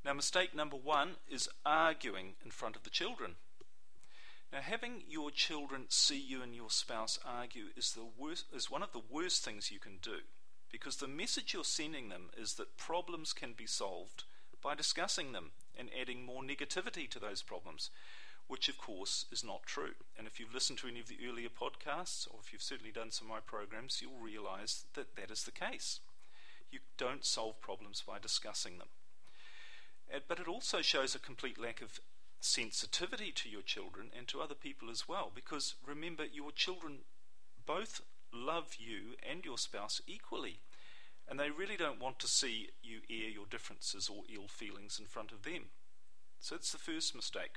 Now, 0.04 0.12
mistake 0.12 0.54
number 0.54 0.76
one 0.76 1.16
is 1.30 1.48
arguing 1.66 2.34
in 2.44 2.50
front 2.50 2.76
of 2.76 2.84
the 2.84 2.90
children. 2.90 3.36
Now, 4.52 4.60
having 4.60 5.02
your 5.08 5.30
children 5.30 5.86
see 5.88 6.18
you 6.18 6.42
and 6.42 6.54
your 6.54 6.70
spouse 6.70 7.18
argue 7.24 7.66
is, 7.76 7.92
the 7.92 8.06
worst, 8.16 8.46
is 8.54 8.70
one 8.70 8.82
of 8.82 8.92
the 8.92 9.02
worst 9.10 9.44
things 9.44 9.70
you 9.70 9.78
can 9.78 9.98
do 10.00 10.20
because 10.70 10.96
the 10.96 11.08
message 11.08 11.54
you're 11.54 11.64
sending 11.64 12.08
them 12.08 12.30
is 12.36 12.54
that 12.54 12.76
problems 12.76 13.32
can 13.32 13.52
be 13.52 13.66
solved 13.66 14.24
by 14.62 14.74
discussing 14.74 15.32
them 15.32 15.50
and 15.78 15.88
adding 15.98 16.24
more 16.24 16.42
negativity 16.42 17.08
to 17.08 17.18
those 17.18 17.42
problems, 17.42 17.90
which 18.48 18.68
of 18.68 18.78
course 18.78 19.26
is 19.30 19.44
not 19.44 19.64
true. 19.64 19.92
And 20.16 20.26
if 20.26 20.40
you've 20.40 20.54
listened 20.54 20.78
to 20.80 20.88
any 20.88 21.00
of 21.00 21.08
the 21.08 21.18
earlier 21.28 21.48
podcasts, 21.48 22.26
or 22.30 22.40
if 22.42 22.52
you've 22.52 22.62
certainly 22.62 22.92
done 22.92 23.10
some 23.10 23.28
of 23.28 23.34
my 23.34 23.40
programs, 23.40 24.00
you'll 24.02 24.20
realize 24.20 24.84
that 24.94 25.16
that 25.16 25.30
is 25.30 25.44
the 25.44 25.52
case. 25.52 26.00
You 26.70 26.80
don't 26.96 27.24
solve 27.24 27.60
problems 27.60 28.02
by 28.06 28.18
discussing 28.18 28.78
them. 28.78 28.88
But 30.26 30.40
it 30.40 30.48
also 30.48 30.82
shows 30.82 31.14
a 31.14 31.18
complete 31.18 31.60
lack 31.60 31.82
of 31.82 32.00
sensitivity 32.40 33.32
to 33.32 33.48
your 33.48 33.62
children 33.62 34.10
and 34.16 34.28
to 34.28 34.40
other 34.40 34.54
people 34.54 34.90
as 34.90 35.08
well, 35.08 35.30
because 35.34 35.74
remember, 35.84 36.24
your 36.24 36.52
children 36.52 36.98
both 37.66 38.00
love 38.32 38.76
you 38.78 39.16
and 39.28 39.44
your 39.44 39.58
spouse 39.58 40.00
equally, 40.06 40.60
and 41.28 41.38
they 41.38 41.50
really 41.50 41.76
don't 41.76 42.00
want 42.00 42.18
to 42.20 42.28
see 42.28 42.70
you 42.82 43.00
air 43.10 43.28
your 43.28 43.46
differences 43.50 44.08
or 44.08 44.22
ill 44.34 44.48
feelings 44.48 44.98
in 44.98 45.06
front 45.06 45.32
of 45.32 45.42
them. 45.42 45.64
So 46.40 46.54
it's 46.54 46.72
the 46.72 46.78
first 46.78 47.14
mistake. 47.14 47.56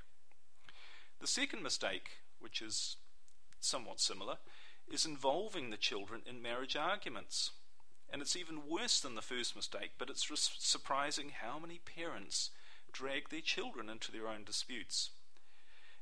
The 1.20 1.27
second 1.27 1.62
mistake, 1.62 2.10
which 2.39 2.62
is 2.62 2.98
somewhat 3.60 4.00
similar, 4.00 4.38
is 4.91 5.06
involving 5.06 5.70
the 5.70 5.77
children 5.77 6.22
in 6.25 6.41
marriage 6.41 6.75
arguments. 6.75 7.51
And 8.12 8.22
it's 8.22 8.36
even 8.36 8.68
worse 8.68 9.00
than 9.00 9.15
the 9.15 9.22
first 9.22 9.56
mistake, 9.56 9.91
but 9.98 10.10
it's 10.10 10.27
surprising 10.60 11.32
how 11.41 11.58
many 11.58 11.80
parents 11.80 12.50
drag 12.91 13.30
their 13.30 13.41
children 13.41 13.89
into 13.89 14.12
their 14.12 14.27
own 14.27 14.44
disputes. 14.44 15.12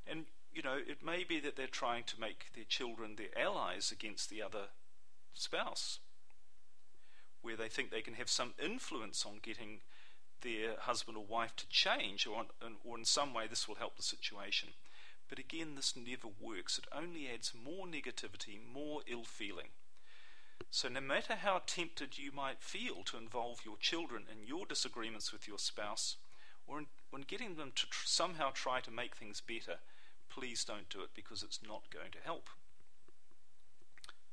And, 0.07 0.25
you 0.51 0.63
know, 0.63 0.77
it 0.77 1.05
may 1.05 1.23
be 1.23 1.39
that 1.41 1.55
they're 1.55 1.67
trying 1.67 2.03
to 2.05 2.19
make 2.19 2.47
their 2.55 2.63
children 2.63 3.15
their 3.15 3.37
allies 3.37 3.91
against 3.91 4.31
the 4.31 4.41
other 4.41 4.69
spouse, 5.33 5.99
where 7.43 7.55
they 7.55 7.69
think 7.69 7.91
they 7.91 8.01
can 8.01 8.15
have 8.15 8.29
some 8.29 8.53
influence 8.61 9.23
on 9.23 9.39
getting 9.43 9.81
their 10.41 10.77
husband 10.79 11.15
or 11.15 11.25
wife 11.25 11.55
to 11.57 11.69
change, 11.69 12.25
or, 12.25 12.39
on, 12.39 12.45
or 12.83 12.97
in 12.97 13.05
some 13.05 13.35
way 13.35 13.45
this 13.47 13.67
will 13.67 13.75
help 13.75 13.97
the 13.97 14.03
situation. 14.03 14.69
But 15.27 15.37
again, 15.37 15.75
this 15.75 15.95
never 15.95 16.27
works. 16.41 16.79
It 16.79 16.85
only 16.91 17.27
adds 17.31 17.53
more 17.53 17.85
negativity, 17.85 18.57
more 18.73 19.01
ill 19.05 19.25
feeling. 19.25 19.67
So, 20.71 20.87
no 20.87 21.01
matter 21.01 21.35
how 21.35 21.61
tempted 21.65 22.17
you 22.17 22.31
might 22.31 22.61
feel 22.61 23.03
to 23.05 23.17
involve 23.17 23.65
your 23.65 23.77
children 23.77 24.25
in 24.31 24.47
your 24.47 24.65
disagreements 24.65 25.31
with 25.31 25.47
your 25.47 25.57
spouse, 25.57 26.17
or 26.67 26.77
in, 26.77 26.87
when 27.09 27.23
getting 27.23 27.55
them 27.55 27.71
to 27.75 27.89
tr- 27.89 28.05
somehow 28.05 28.51
try 28.51 28.79
to 28.81 28.91
make 28.91 29.15
things 29.15 29.41
better, 29.41 29.79
please 30.29 30.63
don't 30.63 30.89
do 30.89 31.01
it 31.01 31.09
because 31.15 31.43
it's 31.43 31.59
not 31.67 31.89
going 31.89 32.11
to 32.11 32.19
help. 32.23 32.49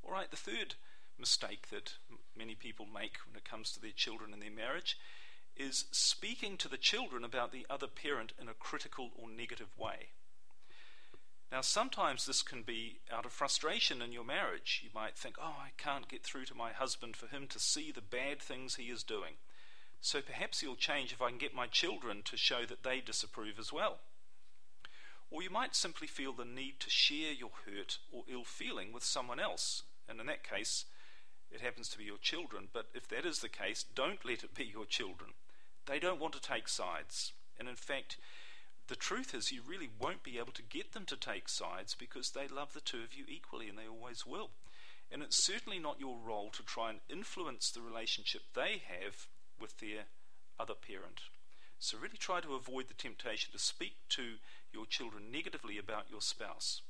All 0.03 0.13
right, 0.13 0.31
the 0.31 0.37
third 0.37 0.75
mistake 1.19 1.69
that 1.71 1.95
m- 2.11 2.19
many 2.37 2.55
people 2.55 2.87
make 2.87 3.17
when 3.27 3.37
it 3.37 3.49
comes 3.49 3.73
to 3.73 3.81
their 3.81 3.91
children 3.91 4.33
and 4.33 4.43
their 4.43 4.51
marriage 4.51 4.99
is 5.57 5.87
speaking 5.91 6.57
to 6.59 6.69
the 6.69 6.77
children 6.77 7.25
about 7.25 7.51
the 7.51 7.67
other 7.71 7.87
parent 7.87 8.33
in 8.41 8.49
a 8.49 8.55
critical 8.55 9.11
or 9.17 9.31
negative 9.31 9.77
way. 9.79 10.11
Now, 11.53 11.61
sometimes 11.61 12.27
this 12.27 12.43
can 12.43 12.63
be 12.63 12.99
out 13.11 13.25
of 13.25 13.33
frustration 13.33 14.03
in 14.03 14.13
your 14.13 14.25
marriage. 14.25 14.81
You 14.83 14.91
might 14.95 15.17
think, 15.17 15.37
oh, 15.41 15.57
I 15.61 15.71
can't 15.79 16.09
get 16.09 16.25
through 16.25 16.47
to 16.47 16.57
my 16.57 16.73
husband 16.73 17.17
for 17.17 17.29
him 17.29 17.47
to 17.49 17.59
see 17.59 17.93
the 17.93 18.01
bad 18.01 18.43
things 18.43 18.75
he 18.75 18.85
is 18.85 19.05
doing. 19.05 19.35
So 20.01 20.21
perhaps 20.21 20.61
he'll 20.61 20.77
change 20.77 21.13
if 21.13 21.23
I 21.23 21.29
can 21.29 21.39
get 21.39 21.55
my 21.55 21.67
children 21.67 22.23
to 22.25 22.37
show 22.37 22.65
that 22.67 22.83
they 22.83 23.01
disapprove 23.01 23.59
as 23.59 23.73
well. 23.73 23.99
Or 25.31 25.43
you 25.43 25.51
might 25.51 25.75
simply 25.75 26.07
feel 26.07 26.33
the 26.33 26.45
need 26.45 26.81
to 26.81 26.91
share 26.91 27.33
your 27.33 27.51
hurt 27.65 27.99
or 28.13 28.25
ill 28.29 28.45
feeling 28.45 28.93
with 28.93 29.03
someone 29.03 29.41
else. 29.41 29.83
And 30.09 30.21
in 30.21 30.27
that 30.27 30.49
case, 30.49 30.85
it 31.51 31.61
happens 31.61 31.89
to 31.91 31.99
be 31.99 32.05
your 32.05 32.19
children. 32.19 32.69
But 32.73 32.87
if 32.95 33.09
that 33.09 33.25
is 33.25 33.41
the 33.41 33.49
case, 33.49 33.85
don't 33.95 34.25
let 34.25 34.45
it 34.45 34.55
be 34.55 34.65
your 34.65 34.85
children. 34.85 35.31
They 35.87 35.99
don't 35.99 36.21
want 36.21 36.35
to 36.35 36.41
take 36.41 36.69
sides. 36.69 37.33
And 37.59 37.69
in 37.69 37.77
fact, 37.77 38.17
the 38.89 38.97
truth 38.97 39.35
is, 39.35 39.53
you 39.53 39.63
really 39.67 39.89
won't 39.99 40.23
be 40.23 40.39
able 40.39 40.53
to 40.53 40.63
get 40.63 40.93
them 40.93 41.05
to 41.07 41.17
take 41.17 41.49
sides 41.49 41.95
because 41.95 42.31
they 42.31 42.47
love 42.47 42.73
the 42.73 42.81
two 42.81 43.03
of 43.03 43.15
you 43.15 43.25
equally 43.29 43.69
and 43.69 43.77
they 43.77 43.89
always 43.89 44.25
will. 44.27 44.51
And 45.11 45.23
it's 45.23 45.43
certainly 45.43 45.79
not 45.79 46.01
your 46.01 46.19
role 46.19 46.51
to 46.51 46.63
try 46.63 46.91
and 46.91 47.01
influence 47.09 47.71
the 47.71 47.81
relationship 47.81 48.43
they 48.55 48.83
have 48.87 49.27
with 49.61 49.79
their 49.79 50.05
other 50.59 50.75
parent. 50.75 51.23
So, 51.79 51.99
really 51.99 52.17
try 52.17 52.41
to 52.41 52.55
avoid 52.55 52.89
the 52.89 52.95
temptation 52.95 53.53
to 53.53 53.59
speak 53.59 53.97
to 54.11 54.37
your 54.73 54.87
children 54.87 55.31
negatively 55.31 55.79
about 55.79 56.11
your 56.11 56.23
spouse, 56.23 56.81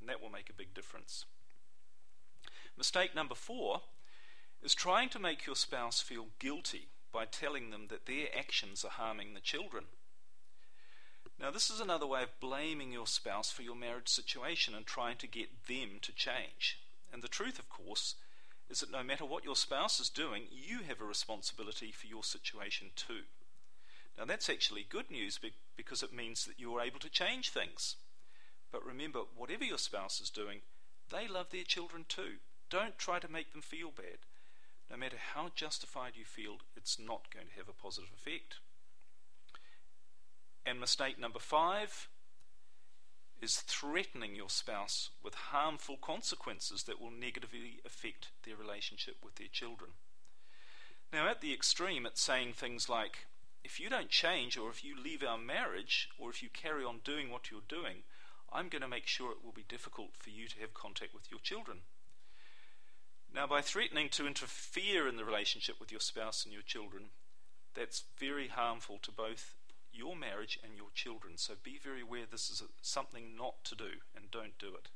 and 0.00 0.08
that 0.08 0.20
will 0.20 0.30
make 0.30 0.50
a 0.50 0.54
big 0.54 0.74
difference. 0.74 1.24
Mistake 2.76 3.14
number 3.14 3.34
four 3.34 3.82
is 4.62 4.74
trying 4.74 5.08
to 5.10 5.18
make 5.18 5.46
your 5.46 5.56
spouse 5.56 6.00
feel 6.00 6.26
guilty 6.38 6.88
by 7.12 7.24
telling 7.24 7.70
them 7.70 7.86
that 7.88 8.06
their 8.06 8.26
actions 8.36 8.84
are 8.84 8.90
harming 8.90 9.32
the 9.32 9.40
children. 9.40 9.84
Now, 11.38 11.50
this 11.50 11.70
is 11.70 11.80
another 11.80 12.06
way 12.06 12.22
of 12.22 12.40
blaming 12.40 12.92
your 12.92 13.06
spouse 13.06 13.50
for 13.50 13.62
your 13.62 13.76
marriage 13.76 14.08
situation 14.08 14.74
and 14.74 14.86
trying 14.86 15.18
to 15.18 15.26
get 15.26 15.66
them 15.68 15.98
to 16.00 16.12
change. 16.12 16.78
And 17.12 17.22
the 17.22 17.28
truth, 17.28 17.58
of 17.58 17.68
course, 17.68 18.14
is 18.70 18.80
that 18.80 18.90
no 18.90 19.02
matter 19.02 19.24
what 19.24 19.44
your 19.44 19.54
spouse 19.54 20.00
is 20.00 20.08
doing, 20.08 20.44
you 20.50 20.80
have 20.88 21.00
a 21.00 21.04
responsibility 21.04 21.92
for 21.92 22.06
your 22.06 22.24
situation 22.24 22.88
too. 22.96 23.22
Now, 24.18 24.24
that's 24.24 24.48
actually 24.48 24.86
good 24.88 25.10
news 25.10 25.38
because 25.76 26.02
it 26.02 26.12
means 26.12 26.46
that 26.46 26.58
you 26.58 26.74
are 26.74 26.80
able 26.80 27.00
to 27.00 27.10
change 27.10 27.50
things. 27.50 27.96
But 28.72 28.84
remember, 28.84 29.20
whatever 29.36 29.64
your 29.64 29.78
spouse 29.78 30.20
is 30.20 30.30
doing, 30.30 30.60
they 31.10 31.28
love 31.28 31.50
their 31.50 31.64
children 31.64 32.06
too. 32.08 32.36
Don't 32.70 32.98
try 32.98 33.18
to 33.18 33.30
make 33.30 33.52
them 33.52 33.62
feel 33.62 33.90
bad. 33.94 34.18
No 34.90 34.96
matter 34.96 35.18
how 35.34 35.50
justified 35.54 36.12
you 36.16 36.24
feel, 36.24 36.58
it's 36.76 36.98
not 36.98 37.32
going 37.32 37.46
to 37.48 37.56
have 37.56 37.68
a 37.68 37.72
positive 37.72 38.10
effect. 38.16 38.56
And 40.66 40.80
mistake 40.80 41.16
number 41.16 41.38
five 41.38 42.08
is 43.40 43.58
threatening 43.60 44.34
your 44.34 44.50
spouse 44.50 45.10
with 45.22 45.34
harmful 45.34 45.96
consequences 45.96 46.82
that 46.84 47.00
will 47.00 47.12
negatively 47.12 47.80
affect 47.86 48.30
their 48.44 48.56
relationship 48.56 49.16
with 49.22 49.36
their 49.36 49.46
children. 49.46 49.92
Now, 51.12 51.28
at 51.28 51.40
the 51.40 51.54
extreme, 51.54 52.04
it's 52.04 52.20
saying 52.20 52.54
things 52.54 52.88
like, 52.88 53.26
if 53.62 53.78
you 53.78 53.88
don't 53.88 54.08
change, 54.08 54.56
or 54.58 54.70
if 54.70 54.82
you 54.82 55.00
leave 55.00 55.22
our 55.22 55.38
marriage, 55.38 56.08
or 56.18 56.30
if 56.30 56.42
you 56.42 56.48
carry 56.52 56.84
on 56.84 56.98
doing 57.04 57.30
what 57.30 57.50
you're 57.50 57.60
doing, 57.68 57.98
I'm 58.52 58.68
going 58.68 58.82
to 58.82 58.88
make 58.88 59.06
sure 59.06 59.30
it 59.30 59.44
will 59.44 59.52
be 59.52 59.64
difficult 59.68 60.10
for 60.18 60.30
you 60.30 60.48
to 60.48 60.60
have 60.60 60.74
contact 60.74 61.14
with 61.14 61.30
your 61.30 61.40
children. 61.40 61.78
Now, 63.32 63.46
by 63.46 63.60
threatening 63.60 64.08
to 64.10 64.26
interfere 64.26 65.06
in 65.06 65.16
the 65.16 65.24
relationship 65.24 65.76
with 65.78 65.92
your 65.92 66.00
spouse 66.00 66.44
and 66.44 66.52
your 66.52 66.62
children, 66.62 67.10
that's 67.74 68.04
very 68.18 68.48
harmful 68.48 68.98
to 69.02 69.12
both 69.12 69.54
your 69.96 70.16
marriage 70.16 70.58
and 70.62 70.76
your 70.76 70.88
children. 70.94 71.34
So 71.36 71.54
be 71.62 71.78
very 71.82 72.02
aware 72.02 72.24
this 72.30 72.50
is 72.50 72.60
a, 72.60 72.66
something 72.82 73.36
not 73.36 73.64
to 73.64 73.74
do 73.74 73.90
and 74.14 74.30
don't 74.30 74.58
do 74.58 74.74
it. 74.74 74.88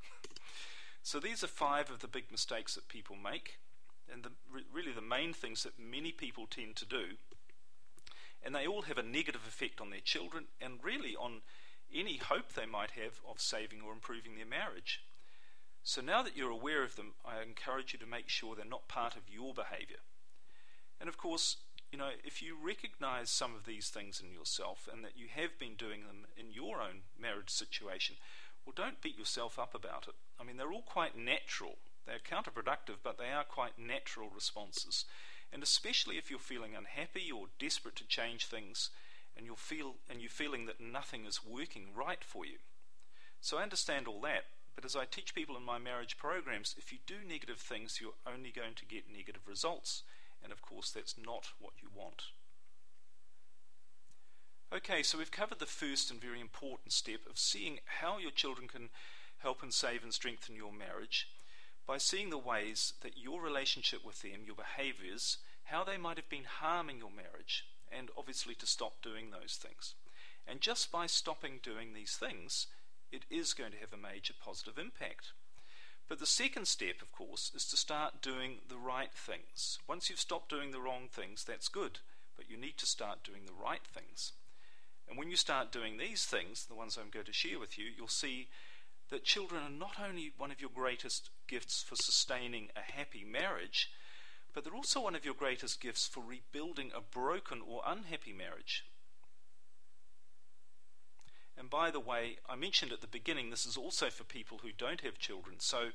so 1.02 1.18
these 1.18 1.42
are 1.42 1.48
five 1.48 1.90
of 1.90 2.00
the 2.00 2.08
big 2.08 2.30
mistakes 2.30 2.74
that 2.74 2.88
people 2.88 3.16
make, 3.16 3.58
and 4.12 4.22
the, 4.22 4.30
really 4.72 4.92
the 4.92 5.00
main 5.00 5.32
things 5.32 5.62
that 5.62 5.78
many 5.78 6.12
people 6.12 6.46
tend 6.46 6.76
to 6.76 6.84
do. 6.84 7.16
And 8.42 8.54
they 8.54 8.66
all 8.66 8.82
have 8.82 8.98
a 8.98 9.02
negative 9.02 9.42
effect 9.46 9.80
on 9.80 9.90
their 9.90 10.00
children 10.00 10.44
and 10.60 10.82
really 10.82 11.14
on 11.14 11.42
any 11.94 12.16
hope 12.16 12.52
they 12.52 12.66
might 12.66 12.92
have 12.92 13.20
of 13.28 13.40
saving 13.40 13.80
or 13.84 13.92
improving 13.92 14.36
their 14.36 14.46
marriage. 14.46 15.02
So 15.82 16.00
now 16.00 16.22
that 16.22 16.36
you're 16.36 16.50
aware 16.50 16.82
of 16.82 16.96
them, 16.96 17.12
I 17.24 17.42
encourage 17.42 17.92
you 17.92 17.98
to 17.98 18.06
make 18.06 18.28
sure 18.28 18.54
they're 18.54 18.64
not 18.64 18.88
part 18.88 19.16
of 19.16 19.22
your 19.28 19.54
behavior. 19.54 19.98
And 21.00 21.08
of 21.08 21.16
course, 21.16 21.56
you 21.92 21.98
know, 21.98 22.10
if 22.24 22.40
you 22.42 22.56
recognize 22.62 23.30
some 23.30 23.54
of 23.54 23.66
these 23.66 23.88
things 23.88 24.22
in 24.24 24.32
yourself 24.32 24.88
and 24.92 25.04
that 25.04 25.16
you 25.16 25.26
have 25.34 25.58
been 25.58 25.74
doing 25.74 26.06
them 26.06 26.26
in 26.36 26.52
your 26.52 26.80
own 26.80 27.02
marriage 27.20 27.50
situation, 27.50 28.16
well, 28.64 28.74
don't 28.76 29.02
beat 29.02 29.18
yourself 29.18 29.58
up 29.58 29.74
about 29.74 30.06
it. 30.08 30.14
I 30.40 30.44
mean, 30.44 30.56
they're 30.56 30.72
all 30.72 30.82
quite 30.82 31.16
natural. 31.16 31.76
They're 32.06 32.18
counterproductive, 32.18 32.98
but 33.02 33.18
they 33.18 33.32
are 33.32 33.44
quite 33.44 33.78
natural 33.78 34.28
responses. 34.32 35.04
And 35.52 35.62
especially 35.62 36.16
if 36.16 36.30
you're 36.30 36.38
feeling 36.38 36.76
unhappy 36.76 37.30
or 37.32 37.46
desperate 37.58 37.96
to 37.96 38.06
change 38.06 38.46
things, 38.46 38.90
and 39.36 39.46
you'll 39.46 39.56
feel 39.56 39.94
and 40.08 40.20
you're 40.20 40.30
feeling 40.30 40.66
that 40.66 40.80
nothing 40.80 41.24
is 41.24 41.44
working 41.44 41.88
right 41.94 42.22
for 42.22 42.44
you. 42.44 42.58
So 43.40 43.58
I 43.58 43.62
understand 43.62 44.06
all 44.06 44.20
that, 44.20 44.44
but 44.74 44.84
as 44.84 44.94
I 44.94 45.06
teach 45.06 45.34
people 45.34 45.56
in 45.56 45.62
my 45.64 45.78
marriage 45.78 46.18
programs, 46.18 46.74
if 46.78 46.92
you 46.92 46.98
do 47.06 47.16
negative 47.26 47.58
things, 47.58 48.00
you're 48.00 48.20
only 48.26 48.50
going 48.50 48.74
to 48.76 48.84
get 48.84 49.10
negative 49.10 49.42
results 49.48 50.02
And 50.42 50.52
of 50.52 50.62
course, 50.62 50.90
that's 50.90 51.16
not 51.18 51.48
what 51.58 51.74
you 51.80 51.88
want. 51.94 52.24
Okay, 54.72 55.02
so 55.02 55.18
we've 55.18 55.32
covered 55.32 55.58
the 55.58 55.66
first 55.66 56.10
and 56.10 56.20
very 56.20 56.40
important 56.40 56.92
step 56.92 57.26
of 57.28 57.38
seeing 57.38 57.80
how 58.00 58.18
your 58.18 58.30
children 58.30 58.68
can 58.68 58.88
help 59.38 59.62
and 59.62 59.74
save 59.74 60.02
and 60.04 60.14
strengthen 60.14 60.54
your 60.54 60.72
marriage 60.72 61.28
by 61.86 61.98
seeing 61.98 62.30
the 62.30 62.38
ways 62.38 62.92
that 63.02 63.18
your 63.18 63.42
relationship 63.42 64.04
with 64.04 64.22
them, 64.22 64.44
your 64.46 64.54
behaviors, 64.54 65.38
how 65.64 65.82
they 65.82 65.96
might 65.96 66.16
have 66.16 66.28
been 66.28 66.44
harming 66.44 66.98
your 66.98 67.10
marriage, 67.10 67.64
and 67.90 68.10
obviously 68.16 68.54
to 68.54 68.66
stop 68.66 69.02
doing 69.02 69.30
those 69.30 69.58
things. 69.60 69.94
And 70.46 70.60
just 70.60 70.92
by 70.92 71.06
stopping 71.06 71.58
doing 71.62 71.92
these 71.92 72.16
things, 72.16 72.68
it 73.10 73.24
is 73.28 73.54
going 73.54 73.72
to 73.72 73.78
have 73.78 73.92
a 73.92 73.96
major 73.96 74.34
positive 74.40 74.78
impact. 74.78 75.32
But 76.10 76.18
the 76.18 76.26
second 76.26 76.66
step, 76.66 77.02
of 77.02 77.12
course, 77.12 77.52
is 77.54 77.64
to 77.66 77.76
start 77.76 78.20
doing 78.20 78.58
the 78.68 78.76
right 78.76 79.12
things. 79.12 79.78
Once 79.86 80.10
you've 80.10 80.18
stopped 80.18 80.48
doing 80.48 80.72
the 80.72 80.80
wrong 80.80 81.06
things, 81.08 81.44
that's 81.44 81.68
good, 81.68 82.00
but 82.36 82.50
you 82.50 82.56
need 82.56 82.78
to 82.78 82.86
start 82.86 83.22
doing 83.22 83.42
the 83.46 83.52
right 83.52 83.86
things. 83.86 84.32
And 85.08 85.16
when 85.16 85.30
you 85.30 85.36
start 85.36 85.70
doing 85.70 85.98
these 85.98 86.24
things, 86.24 86.66
the 86.66 86.74
ones 86.74 86.98
I'm 86.98 87.10
going 87.10 87.26
to 87.26 87.32
share 87.32 87.60
with 87.60 87.78
you, 87.78 87.86
you'll 87.96 88.08
see 88.08 88.48
that 89.10 89.22
children 89.22 89.62
are 89.62 89.70
not 89.70 90.00
only 90.04 90.32
one 90.36 90.50
of 90.50 90.60
your 90.60 90.70
greatest 90.74 91.30
gifts 91.46 91.80
for 91.80 91.94
sustaining 91.94 92.70
a 92.74 92.80
happy 92.80 93.22
marriage, 93.22 93.92
but 94.52 94.64
they're 94.64 94.74
also 94.74 95.02
one 95.02 95.14
of 95.14 95.24
your 95.24 95.34
greatest 95.34 95.80
gifts 95.80 96.08
for 96.08 96.24
rebuilding 96.26 96.90
a 96.92 97.00
broken 97.00 97.60
or 97.64 97.82
unhappy 97.86 98.32
marriage. 98.32 98.84
And 101.56 101.68
by 101.68 101.90
the 101.90 102.00
way, 102.00 102.38
I 102.48 102.56
mentioned 102.56 102.92
at 102.92 103.00
the 103.00 103.06
beginning, 103.06 103.50
this 103.50 103.66
is 103.66 103.76
also 103.76 104.08
for 104.08 104.24
people 104.24 104.60
who 104.62 104.70
don't 104.76 105.02
have 105.02 105.18
children. 105.18 105.56
So 105.58 105.88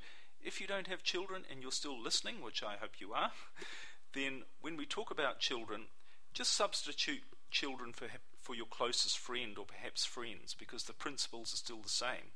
if 0.43 0.61
you 0.61 0.67
don't 0.67 0.87
have 0.87 1.03
children 1.03 1.43
and 1.49 1.61
you're 1.61 1.71
still 1.71 1.99
listening, 1.99 2.41
which 2.41 2.63
I 2.63 2.75
hope 2.79 2.99
you 2.99 3.13
are, 3.13 3.31
then 4.13 4.43
when 4.61 4.77
we 4.77 4.85
talk 4.85 5.11
about 5.11 5.39
children, 5.39 5.85
just 6.33 6.53
substitute 6.53 7.23
children 7.49 7.93
for, 7.93 8.07
for 8.41 8.55
your 8.55 8.65
closest 8.65 9.17
friend 9.17 9.57
or 9.57 9.65
perhaps 9.65 10.05
friends 10.05 10.53
because 10.53 10.83
the 10.83 10.93
principles 10.93 11.53
are 11.53 11.57
still 11.57 11.81
the 11.81 11.89
same. 11.89 12.33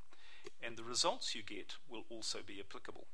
And 0.63 0.77
the 0.77 0.83
results 0.83 1.35
you 1.35 1.43
get 1.43 1.75
will 1.89 2.03
also 2.09 2.39
be 2.45 2.59
applicable. 2.59 3.07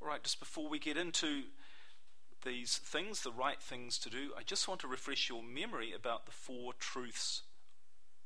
All 0.00 0.08
right, 0.08 0.22
just 0.22 0.38
before 0.38 0.68
we 0.68 0.78
get 0.78 0.96
into 0.96 1.44
these 2.44 2.78
things, 2.78 3.22
the 3.22 3.32
right 3.32 3.60
things 3.60 3.98
to 3.98 4.10
do, 4.10 4.30
I 4.38 4.42
just 4.42 4.68
want 4.68 4.80
to 4.82 4.88
refresh 4.88 5.28
your 5.28 5.42
memory 5.42 5.92
about 5.92 6.26
the 6.26 6.32
four 6.32 6.74
truths 6.74 7.42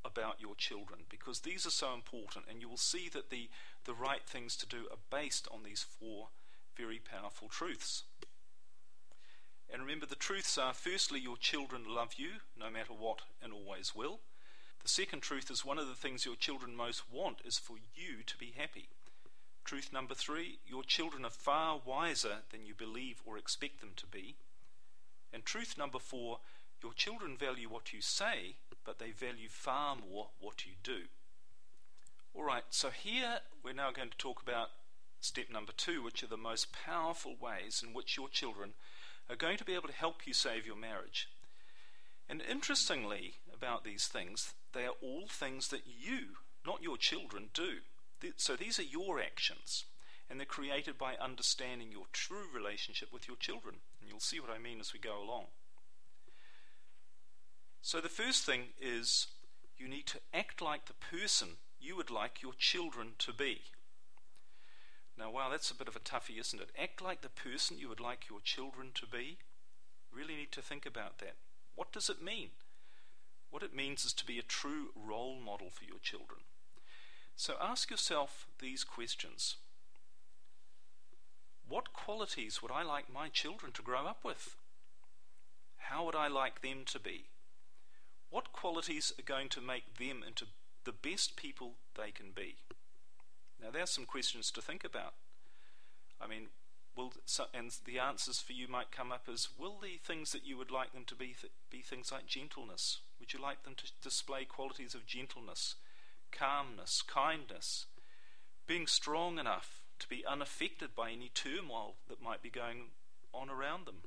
about 0.04 0.40
your 0.40 0.54
children 0.54 1.00
because 1.08 1.40
these 1.40 1.66
are 1.66 1.70
so 1.70 1.92
important 1.94 2.46
and 2.48 2.60
you 2.60 2.68
will 2.68 2.76
see 2.76 3.08
that 3.12 3.30
the, 3.30 3.48
the 3.84 3.94
right 3.94 4.22
things 4.26 4.56
to 4.56 4.66
do 4.66 4.86
are 4.90 4.98
based 5.10 5.46
on 5.52 5.62
these 5.62 5.82
four 5.82 6.28
very 6.76 6.98
powerful 6.98 7.48
truths. 7.48 8.04
And 9.72 9.82
remember, 9.82 10.06
the 10.06 10.16
truths 10.16 10.58
are 10.58 10.74
firstly, 10.74 11.20
your 11.20 11.36
children 11.36 11.84
love 11.86 12.14
you 12.16 12.40
no 12.58 12.70
matter 12.70 12.92
what 12.92 13.20
and 13.42 13.52
always 13.52 13.94
will. 13.94 14.20
The 14.82 14.88
second 14.88 15.20
truth 15.20 15.50
is 15.50 15.64
one 15.64 15.78
of 15.78 15.88
the 15.88 15.94
things 15.94 16.24
your 16.24 16.36
children 16.36 16.74
most 16.74 17.02
want 17.12 17.38
is 17.44 17.58
for 17.58 17.76
you 17.94 18.22
to 18.26 18.36
be 18.36 18.54
happy. 18.56 18.88
Truth 19.64 19.92
number 19.92 20.14
three, 20.14 20.58
your 20.66 20.82
children 20.82 21.24
are 21.24 21.30
far 21.30 21.80
wiser 21.84 22.38
than 22.50 22.64
you 22.64 22.74
believe 22.74 23.20
or 23.24 23.36
expect 23.36 23.80
them 23.80 23.92
to 23.96 24.06
be. 24.06 24.36
And 25.32 25.44
truth 25.44 25.76
number 25.78 25.98
four, 25.98 26.40
your 26.82 26.92
children 26.94 27.36
value 27.36 27.68
what 27.68 27.92
you 27.92 28.00
say 28.00 28.56
but 28.84 28.98
they 28.98 29.10
value 29.10 29.48
far 29.48 29.96
more 29.96 30.28
what 30.40 30.66
you 30.66 30.72
do. 30.82 31.02
All 32.34 32.44
right, 32.44 32.64
so 32.70 32.90
here 32.90 33.38
we're 33.62 33.72
now 33.72 33.90
going 33.90 34.10
to 34.10 34.16
talk 34.16 34.42
about 34.42 34.70
step 35.20 35.50
number 35.50 35.72
two, 35.76 36.02
which 36.02 36.22
are 36.22 36.28
the 36.28 36.36
most 36.36 36.72
powerful 36.72 37.36
ways 37.40 37.84
in 37.86 37.92
which 37.92 38.16
your 38.16 38.28
children 38.28 38.72
are 39.28 39.36
going 39.36 39.58
to 39.58 39.64
be 39.64 39.74
able 39.74 39.88
to 39.88 39.94
help 39.94 40.26
you 40.26 40.32
save 40.32 40.66
your 40.66 40.76
marriage. 40.76 41.28
And 42.28 42.42
interestingly, 42.42 43.34
about 43.52 43.84
these 43.84 44.06
things, 44.06 44.54
they 44.72 44.84
are 44.86 44.94
all 45.02 45.26
things 45.28 45.68
that 45.68 45.82
you, 45.86 46.36
not 46.64 46.82
your 46.82 46.96
children, 46.96 47.50
do. 47.52 47.78
So 48.36 48.56
these 48.56 48.78
are 48.78 48.84
your 48.84 49.20
actions, 49.20 49.84
and 50.28 50.38
they're 50.38 50.46
created 50.46 50.96
by 50.96 51.16
understanding 51.16 51.90
your 51.90 52.06
true 52.12 52.46
relationship 52.54 53.12
with 53.12 53.26
your 53.26 53.36
children. 53.36 53.76
And 54.00 54.08
you'll 54.08 54.20
see 54.20 54.40
what 54.40 54.50
I 54.50 54.58
mean 54.58 54.80
as 54.80 54.92
we 54.92 55.00
go 55.00 55.22
along. 55.22 55.46
So 57.82 58.00
the 58.00 58.08
first 58.08 58.44
thing 58.44 58.68
is 58.80 59.28
you 59.76 59.88
need 59.88 60.06
to 60.06 60.20
act 60.34 60.60
like 60.60 60.86
the 60.86 60.94
person 60.94 61.56
you 61.80 61.96
would 61.96 62.10
like 62.10 62.42
your 62.42 62.52
children 62.52 63.12
to 63.18 63.32
be. 63.32 63.62
Now, 65.16 65.30
wow, 65.30 65.48
that's 65.50 65.70
a 65.70 65.74
bit 65.74 65.88
of 65.88 65.96
a 65.96 66.00
toughie, 66.00 66.38
isn't 66.38 66.60
it? 66.60 66.70
Act 66.80 67.02
like 67.02 67.22
the 67.22 67.28
person 67.28 67.78
you 67.78 67.88
would 67.88 68.00
like 68.00 68.28
your 68.28 68.40
children 68.40 68.90
to 68.94 69.06
be. 69.06 69.38
Really 70.12 70.36
need 70.36 70.52
to 70.52 70.62
think 70.62 70.86
about 70.86 71.18
that. 71.18 71.36
What 71.74 71.92
does 71.92 72.10
it 72.10 72.22
mean? 72.22 72.50
What 73.50 73.62
it 73.62 73.74
means 73.74 74.04
is 74.04 74.12
to 74.14 74.26
be 74.26 74.38
a 74.38 74.42
true 74.42 74.88
role 74.94 75.38
model 75.40 75.70
for 75.70 75.84
your 75.84 75.98
children. 76.02 76.40
So 77.36 77.54
ask 77.60 77.90
yourself 77.90 78.46
these 78.60 78.84
questions 78.84 79.56
What 81.66 81.92
qualities 81.92 82.60
would 82.60 82.70
I 82.70 82.82
like 82.82 83.12
my 83.12 83.28
children 83.28 83.72
to 83.72 83.82
grow 83.82 84.06
up 84.06 84.24
with? 84.24 84.56
How 85.76 86.04
would 86.04 86.16
I 86.16 86.28
like 86.28 86.60
them 86.62 86.84
to 86.86 86.98
be? 86.98 87.29
What 88.30 88.52
qualities 88.52 89.12
are 89.18 89.22
going 89.22 89.48
to 89.50 89.60
make 89.60 89.98
them 89.98 90.22
into 90.26 90.46
the 90.84 90.92
best 90.92 91.36
people 91.36 91.74
they 91.96 92.12
can 92.12 92.30
be? 92.34 92.56
Now, 93.60 93.70
there's 93.70 93.90
some 93.90 94.06
questions 94.06 94.50
to 94.52 94.62
think 94.62 94.84
about. 94.84 95.14
I 96.20 96.26
mean, 96.26 96.48
will 96.96 97.12
and 97.52 97.72
the 97.84 97.98
answers 97.98 98.40
for 98.40 98.52
you 98.52 98.68
might 98.68 98.92
come 98.92 99.10
up 99.12 99.28
as 99.32 99.48
will 99.58 99.78
the 99.80 99.96
things 99.96 100.32
that 100.32 100.46
you 100.46 100.56
would 100.56 100.70
like 100.70 100.92
them 100.92 101.04
to 101.06 101.14
be 101.14 101.34
th- 101.40 101.52
be 101.70 101.80
things 101.82 102.12
like 102.12 102.26
gentleness? 102.26 103.00
Would 103.18 103.32
you 103.32 103.40
like 103.40 103.64
them 103.64 103.74
to 103.76 103.90
display 104.02 104.44
qualities 104.44 104.94
of 104.94 105.06
gentleness, 105.06 105.74
calmness, 106.30 107.02
kindness, 107.02 107.86
being 108.66 108.86
strong 108.86 109.38
enough 109.38 109.82
to 109.98 110.08
be 110.08 110.24
unaffected 110.24 110.94
by 110.94 111.10
any 111.10 111.30
turmoil 111.34 111.96
that 112.08 112.22
might 112.22 112.42
be 112.42 112.50
going 112.50 112.90
on 113.34 113.50
around 113.50 113.86
them? 113.86 114.02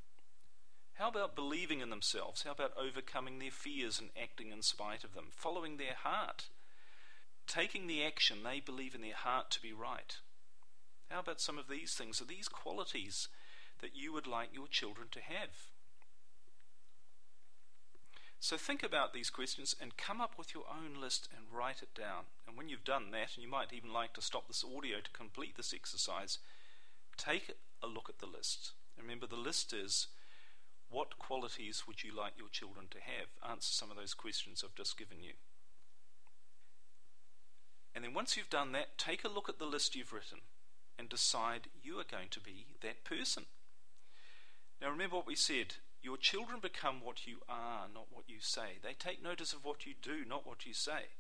How 0.95 1.09
about 1.09 1.35
believing 1.35 1.79
in 1.79 1.89
themselves? 1.89 2.43
How 2.43 2.51
about 2.51 2.73
overcoming 2.77 3.39
their 3.39 3.51
fears 3.51 3.99
and 3.99 4.09
acting 4.21 4.51
in 4.51 4.61
spite 4.61 5.03
of 5.03 5.13
them? 5.15 5.27
Following 5.31 5.77
their 5.77 5.95
heart? 5.95 6.49
Taking 7.47 7.87
the 7.87 8.03
action 8.03 8.43
they 8.43 8.59
believe 8.59 8.93
in 8.93 9.01
their 9.01 9.15
heart 9.15 9.49
to 9.51 9.61
be 9.61 9.73
right? 9.73 10.17
How 11.09 11.19
about 11.19 11.41
some 11.41 11.57
of 11.57 11.67
these 11.67 11.93
things? 11.93 12.21
Are 12.21 12.25
these 12.25 12.47
qualities 12.47 13.27
that 13.81 13.95
you 13.95 14.13
would 14.13 14.27
like 14.27 14.49
your 14.53 14.67
children 14.67 15.07
to 15.11 15.19
have? 15.19 15.67
So 18.39 18.57
think 18.57 18.83
about 18.83 19.13
these 19.13 19.29
questions 19.29 19.75
and 19.79 19.95
come 19.95 20.19
up 20.19 20.37
with 20.37 20.53
your 20.53 20.65
own 20.69 20.99
list 20.99 21.29
and 21.35 21.45
write 21.51 21.81
it 21.81 21.95
down. 21.95 22.25
And 22.45 22.57
when 22.57 22.67
you've 22.67 22.83
done 22.83 23.11
that, 23.11 23.35
and 23.35 23.43
you 23.43 23.49
might 23.49 23.71
even 23.71 23.93
like 23.93 24.13
to 24.13 24.21
stop 24.21 24.47
this 24.47 24.65
audio 24.65 24.97
to 24.99 25.11
complete 25.11 25.55
this 25.55 25.73
exercise, 25.73 26.39
take 27.17 27.53
a 27.81 27.87
look 27.87 28.09
at 28.09 28.19
the 28.19 28.25
list. 28.25 28.73
Remember, 28.99 29.27
the 29.27 29.35
list 29.35 29.71
is 29.71 30.07
what 30.93 31.17
qualities 31.17 31.83
would 31.87 32.03
you 32.03 32.15
like 32.15 32.33
your 32.37 32.49
children 32.49 32.85
to 32.91 32.99
have? 32.99 33.27
Answer 33.49 33.73
some 33.73 33.89
of 33.89 33.97
those 33.97 34.13
questions 34.13 34.63
I've 34.63 34.75
just 34.75 34.97
given 34.97 35.21
you. 35.21 35.33
And 37.95 38.05
then 38.05 38.13
once 38.13 38.37
you've 38.37 38.49
done 38.49 38.71
that, 38.71 38.97
take 38.97 39.23
a 39.23 39.29
look 39.29 39.49
at 39.49 39.59
the 39.59 39.65
list 39.65 39.95
you've 39.95 40.13
written 40.13 40.39
and 40.97 41.09
decide 41.09 41.67
you 41.81 41.99
are 41.99 42.05
going 42.09 42.29
to 42.29 42.39
be 42.39 42.67
that 42.81 43.03
person. 43.03 43.45
Now 44.81 44.89
remember 44.89 45.17
what 45.17 45.27
we 45.27 45.35
said 45.35 45.75
your 46.01 46.17
children 46.17 46.59
become 46.61 46.99
what 47.01 47.25
you 47.25 47.37
are, 47.47 47.87
not 47.91 48.07
what 48.11 48.25
you 48.27 48.35
say. 48.41 48.77
They 48.83 48.93
take 48.93 49.23
notice 49.23 49.53
of 49.53 49.63
what 49.63 49.85
you 49.85 49.93
do, 49.99 50.25
not 50.27 50.45
what 50.45 50.65
you 50.65 50.73
say. 50.73 51.13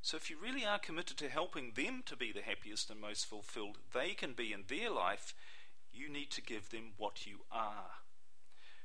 So 0.00 0.16
if 0.16 0.30
you 0.30 0.36
really 0.42 0.64
are 0.64 0.78
committed 0.78 1.18
to 1.18 1.28
helping 1.28 1.72
them 1.76 2.02
to 2.06 2.16
be 2.16 2.32
the 2.32 2.40
happiest 2.40 2.90
and 2.90 3.00
most 3.00 3.26
fulfilled 3.26 3.78
they 3.92 4.14
can 4.14 4.32
be 4.32 4.52
in 4.52 4.64
their 4.66 4.90
life, 4.90 5.34
you 5.92 6.08
need 6.08 6.30
to 6.30 6.42
give 6.42 6.70
them 6.70 6.92
what 6.96 7.26
you 7.26 7.40
are. 7.52 8.01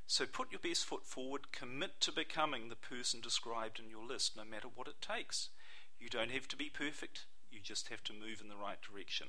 So 0.07 0.25
put 0.25 0.51
your 0.51 0.61
best 0.61 0.85
foot 0.85 1.05
forward, 1.05 1.51
commit 1.51 1.99
to 2.01 2.13
becoming 2.13 2.69
the 2.69 2.75
person 2.75 3.19
described 3.19 3.79
in 3.79 3.89
your 3.89 4.05
list, 4.05 4.37
no 4.37 4.45
matter 4.45 4.69
what 4.73 4.87
it 4.87 5.01
takes. 5.01 5.49
You 5.99 6.07
don't 6.09 6.31
have 6.31 6.47
to 6.47 6.55
be 6.55 6.69
perfect, 6.69 7.25
you 7.51 7.59
just 7.61 7.89
have 7.89 8.03
to 8.05 8.13
move 8.13 8.39
in 8.41 8.47
the 8.47 8.55
right 8.55 8.81
direction. 8.81 9.27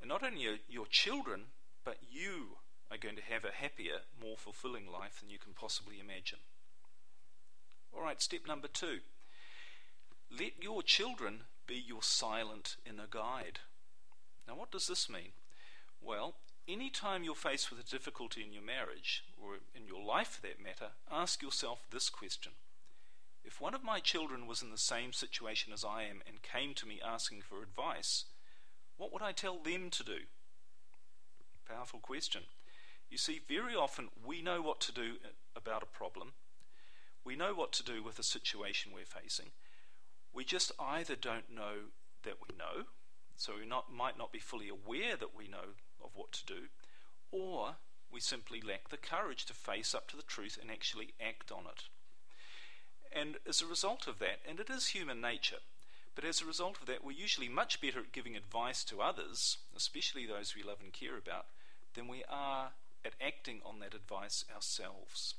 And 0.00 0.08
not 0.08 0.22
only 0.22 0.60
your 0.68 0.86
children, 0.86 1.44
but 1.84 1.98
you 2.10 2.58
are 2.90 2.98
going 2.98 3.16
to 3.16 3.22
have 3.22 3.44
a 3.44 3.52
happier, 3.52 4.00
more 4.20 4.36
fulfilling 4.36 4.86
life 4.86 5.20
than 5.20 5.30
you 5.30 5.38
can 5.38 5.54
possibly 5.54 5.98
imagine. 5.98 6.40
All 7.94 8.02
right, 8.02 8.20
step 8.20 8.40
number 8.46 8.68
two 8.68 9.00
let 10.38 10.62
your 10.62 10.82
children 10.82 11.42
be 11.66 11.74
your 11.74 12.02
silent 12.02 12.76
inner 12.86 13.06
guide. 13.08 13.60
Now, 14.48 14.54
what 14.56 14.70
does 14.70 14.86
this 14.86 15.08
mean? 15.08 15.32
Well, 16.00 16.34
anytime 16.68 17.24
you're 17.24 17.34
faced 17.34 17.70
with 17.70 17.80
a 17.80 17.90
difficulty 17.90 18.42
in 18.42 18.52
your 18.52 18.62
marriage, 18.62 19.24
or 19.40 19.56
in 19.74 19.86
your 19.86 20.04
life 20.04 20.28
for 20.28 20.42
that 20.42 20.62
matter, 20.62 20.92
ask 21.10 21.42
yourself 21.42 21.86
this 21.90 22.08
question. 22.08 22.52
If 23.44 23.60
one 23.60 23.74
of 23.74 23.82
my 23.82 23.98
children 23.98 24.46
was 24.46 24.62
in 24.62 24.70
the 24.70 24.78
same 24.78 25.12
situation 25.12 25.72
as 25.72 25.84
I 25.84 26.02
am 26.02 26.22
and 26.26 26.42
came 26.42 26.74
to 26.74 26.86
me 26.86 27.00
asking 27.04 27.42
for 27.42 27.62
advice, 27.62 28.24
what 28.96 29.12
would 29.12 29.22
I 29.22 29.32
tell 29.32 29.58
them 29.58 29.90
to 29.90 30.04
do? 30.04 30.18
Powerful 31.68 31.98
question. 31.98 32.42
You 33.10 33.18
see, 33.18 33.40
very 33.46 33.74
often 33.74 34.08
we 34.24 34.42
know 34.42 34.62
what 34.62 34.80
to 34.82 34.92
do 34.92 35.16
uh, 35.24 35.28
about 35.56 35.82
a 35.82 35.86
problem, 35.86 36.32
we 37.24 37.36
know 37.36 37.54
what 37.54 37.72
to 37.72 37.84
do 37.84 38.02
with 38.02 38.18
a 38.18 38.24
situation 38.24 38.92
we're 38.92 39.04
facing. 39.04 39.50
We 40.32 40.44
just 40.44 40.72
either 40.78 41.14
don't 41.14 41.54
know 41.54 41.90
that 42.24 42.38
we 42.40 42.56
know, 42.56 42.86
so 43.36 43.54
we 43.60 43.66
not, 43.66 43.92
might 43.92 44.16
not 44.16 44.32
be 44.32 44.38
fully 44.38 44.68
aware 44.68 45.16
that 45.16 45.36
we 45.36 45.46
know 45.46 45.76
of 46.04 46.10
what 46.14 46.32
to 46.32 46.46
do, 46.46 46.68
or 47.30 47.76
we 48.12 48.20
simply 48.20 48.60
lack 48.60 48.88
the 48.88 48.96
courage 48.96 49.46
to 49.46 49.54
face 49.54 49.94
up 49.94 50.08
to 50.08 50.16
the 50.16 50.22
truth 50.22 50.58
and 50.60 50.70
actually 50.70 51.14
act 51.20 51.50
on 51.50 51.64
it. 51.64 51.84
And 53.14 53.36
as 53.48 53.60
a 53.60 53.66
result 53.66 54.06
of 54.06 54.18
that, 54.18 54.40
and 54.48 54.60
it 54.60 54.70
is 54.70 54.88
human 54.88 55.20
nature, 55.20 55.60
but 56.14 56.24
as 56.24 56.40
a 56.40 56.46
result 56.46 56.78
of 56.80 56.86
that, 56.86 57.04
we're 57.04 57.12
usually 57.12 57.48
much 57.48 57.80
better 57.80 58.00
at 58.00 58.12
giving 58.12 58.36
advice 58.36 58.84
to 58.84 59.00
others, 59.00 59.58
especially 59.74 60.26
those 60.26 60.54
we 60.54 60.62
love 60.62 60.78
and 60.82 60.92
care 60.92 61.16
about, 61.16 61.46
than 61.94 62.08
we 62.08 62.22
are 62.28 62.70
at 63.04 63.14
acting 63.20 63.60
on 63.64 63.80
that 63.80 63.94
advice 63.94 64.44
ourselves. 64.54 65.34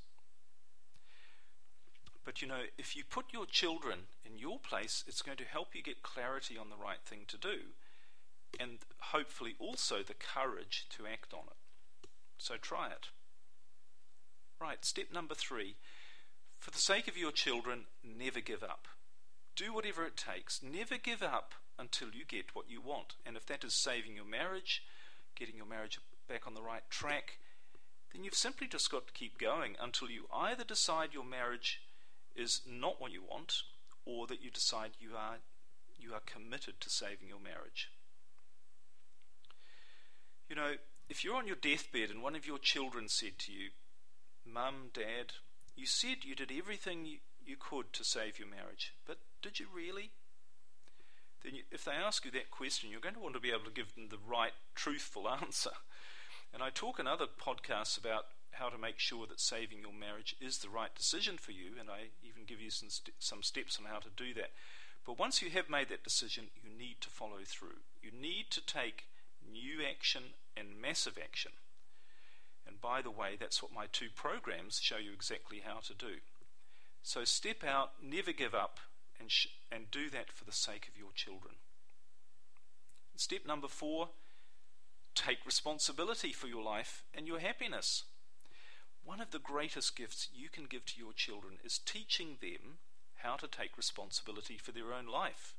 But 2.25 2.41
you 2.41 2.47
know, 2.47 2.63
if 2.77 2.95
you 2.95 3.03
put 3.03 3.33
your 3.33 3.45
children 3.45 3.99
in 4.25 4.37
your 4.37 4.57
place, 4.57 5.03
it's 5.07 5.21
going 5.21 5.37
to 5.37 5.43
help 5.43 5.75
you 5.75 5.83
get 5.83 6.03
clarity 6.03 6.57
on 6.57 6.69
the 6.69 6.81
right 6.81 7.01
thing 7.05 7.21
to 7.27 7.37
do, 7.37 7.57
and 8.59 8.79
hopefully 9.11 9.55
also 9.59 10.03
the 10.03 10.13
courage 10.13 10.85
to 10.97 11.05
act 11.05 11.33
on 11.33 11.45
it. 11.47 12.09
So 12.37 12.55
try 12.55 12.87
it. 12.87 13.07
Right, 14.59 14.83
step 14.85 15.07
number 15.13 15.35
three. 15.35 15.75
For 16.59 16.71
the 16.71 16.77
sake 16.77 17.07
of 17.07 17.17
your 17.17 17.31
children, 17.31 17.85
never 18.03 18.39
give 18.39 18.63
up. 18.63 18.87
Do 19.55 19.73
whatever 19.73 20.05
it 20.05 20.17
takes. 20.17 20.61
Never 20.63 20.97
give 20.97 21.21
up 21.21 21.53
until 21.77 22.09
you 22.13 22.25
get 22.25 22.55
what 22.55 22.69
you 22.69 22.81
want. 22.81 23.15
And 23.25 23.35
if 23.35 23.45
that 23.47 23.63
is 23.63 23.73
saving 23.73 24.15
your 24.15 24.25
marriage, 24.25 24.83
getting 25.35 25.57
your 25.57 25.65
marriage 25.65 25.99
back 26.27 26.47
on 26.47 26.53
the 26.53 26.61
right 26.61 26.89
track, 26.89 27.39
then 28.13 28.23
you've 28.23 28.33
simply 28.35 28.67
just 28.67 28.91
got 28.91 29.07
to 29.07 29.13
keep 29.13 29.37
going 29.37 29.75
until 29.81 30.09
you 30.09 30.25
either 30.33 30.63
decide 30.63 31.09
your 31.13 31.25
marriage 31.25 31.81
is 32.35 32.61
not 32.67 33.01
what 33.01 33.11
you 33.11 33.23
want 33.23 33.63
or 34.05 34.27
that 34.27 34.41
you 34.41 34.49
decide 34.51 34.91
you 34.99 35.11
are 35.15 35.37
you 35.97 36.13
are 36.13 36.21
committed 36.25 36.79
to 36.81 36.89
saving 36.89 37.29
your 37.29 37.39
marriage. 37.39 37.89
You 40.53 40.61
know, 40.61 40.73
if 41.09 41.23
you're 41.23 41.35
on 41.35 41.47
your 41.47 41.55
deathbed 41.55 42.11
and 42.11 42.21
one 42.21 42.35
of 42.35 42.45
your 42.45 42.59
children 42.59 43.09
said 43.09 43.39
to 43.39 43.51
you, 43.51 43.69
Mum, 44.45 44.91
Dad, 44.93 45.33
you 45.75 45.87
said 45.87 46.17
you 46.21 46.35
did 46.35 46.51
everything 46.55 47.07
you, 47.07 47.55
could 47.59 47.91
to 47.93 48.03
save 48.03 48.37
your 48.37 48.47
marriage, 48.47 48.93
but 49.07 49.17
did 49.41 49.59
you 49.59 49.65
really? 49.73 50.11
Then, 51.43 51.55
you, 51.55 51.63
if 51.71 51.83
they 51.83 51.93
ask 51.93 52.23
you 52.23 52.29
that 52.29 52.51
question, 52.51 52.91
you're 52.91 53.01
going 53.01 53.15
to 53.15 53.19
want 53.19 53.33
to 53.33 53.41
be 53.41 53.49
able 53.49 53.65
to 53.65 53.71
give 53.71 53.95
them 53.95 54.09
the 54.11 54.19
right, 54.29 54.51
truthful 54.75 55.27
answer. 55.41 55.71
And 56.53 56.61
I 56.61 56.69
talk 56.69 56.99
in 56.99 57.07
other 57.07 57.25
podcasts 57.25 57.97
about 57.97 58.25
how 58.51 58.69
to 58.69 58.77
make 58.77 58.99
sure 58.99 59.25
that 59.25 59.39
saving 59.39 59.79
your 59.79 59.91
marriage 59.91 60.35
is 60.39 60.59
the 60.59 60.69
right 60.69 60.93
decision 60.93 61.39
for 61.39 61.51
you, 61.51 61.79
and 61.79 61.89
I 61.89 62.13
even 62.21 62.43
give 62.45 62.61
you 62.61 62.69
some, 62.69 62.91
st- 62.91 63.15
some 63.17 63.41
steps 63.41 63.79
on 63.79 63.91
how 63.91 63.97
to 63.97 64.09
do 64.15 64.35
that. 64.35 64.51
But 65.03 65.17
once 65.17 65.41
you 65.41 65.49
have 65.49 65.67
made 65.67 65.89
that 65.89 66.03
decision, 66.03 66.49
you 66.63 66.69
need 66.69 66.97
to 67.01 67.09
follow 67.09 67.41
through. 67.43 67.81
You 68.03 68.11
need 68.11 68.51
to 68.51 68.63
take 68.63 69.05
new 69.51 69.79
action 69.83 70.35
and 70.55 70.81
massive 70.81 71.17
action. 71.21 71.51
And 72.67 72.79
by 72.79 73.01
the 73.01 73.11
way, 73.11 73.35
that's 73.39 73.61
what 73.61 73.73
my 73.73 73.85
two 73.91 74.07
programs 74.15 74.79
show 74.81 74.97
you 74.97 75.11
exactly 75.13 75.61
how 75.65 75.79
to 75.81 75.93
do. 75.93 76.21
So 77.01 77.25
step 77.25 77.63
out, 77.63 77.91
never 78.01 78.31
give 78.31 78.53
up, 78.53 78.79
and, 79.19 79.29
sh- 79.29 79.47
and 79.71 79.91
do 79.91 80.09
that 80.09 80.31
for 80.31 80.45
the 80.45 80.51
sake 80.51 80.87
of 80.87 80.97
your 80.97 81.11
children. 81.13 81.55
Step 83.15 83.45
number 83.45 83.67
four 83.67 84.09
take 85.15 85.45
responsibility 85.45 86.31
for 86.31 86.47
your 86.47 86.63
life 86.63 87.03
and 87.13 87.27
your 87.27 87.39
happiness. 87.39 88.03
One 89.05 89.21
of 89.21 89.29
the 89.31 89.39
greatest 89.39 89.95
gifts 89.95 90.27
you 90.33 90.49
can 90.49 90.65
give 90.65 90.85
to 90.87 90.99
your 90.99 91.13
children 91.13 91.59
is 91.63 91.77
teaching 91.77 92.37
them 92.41 92.79
how 93.17 93.35
to 93.35 93.47
take 93.47 93.77
responsibility 93.77 94.57
for 94.57 94.71
their 94.71 94.91
own 94.91 95.05
life 95.05 95.53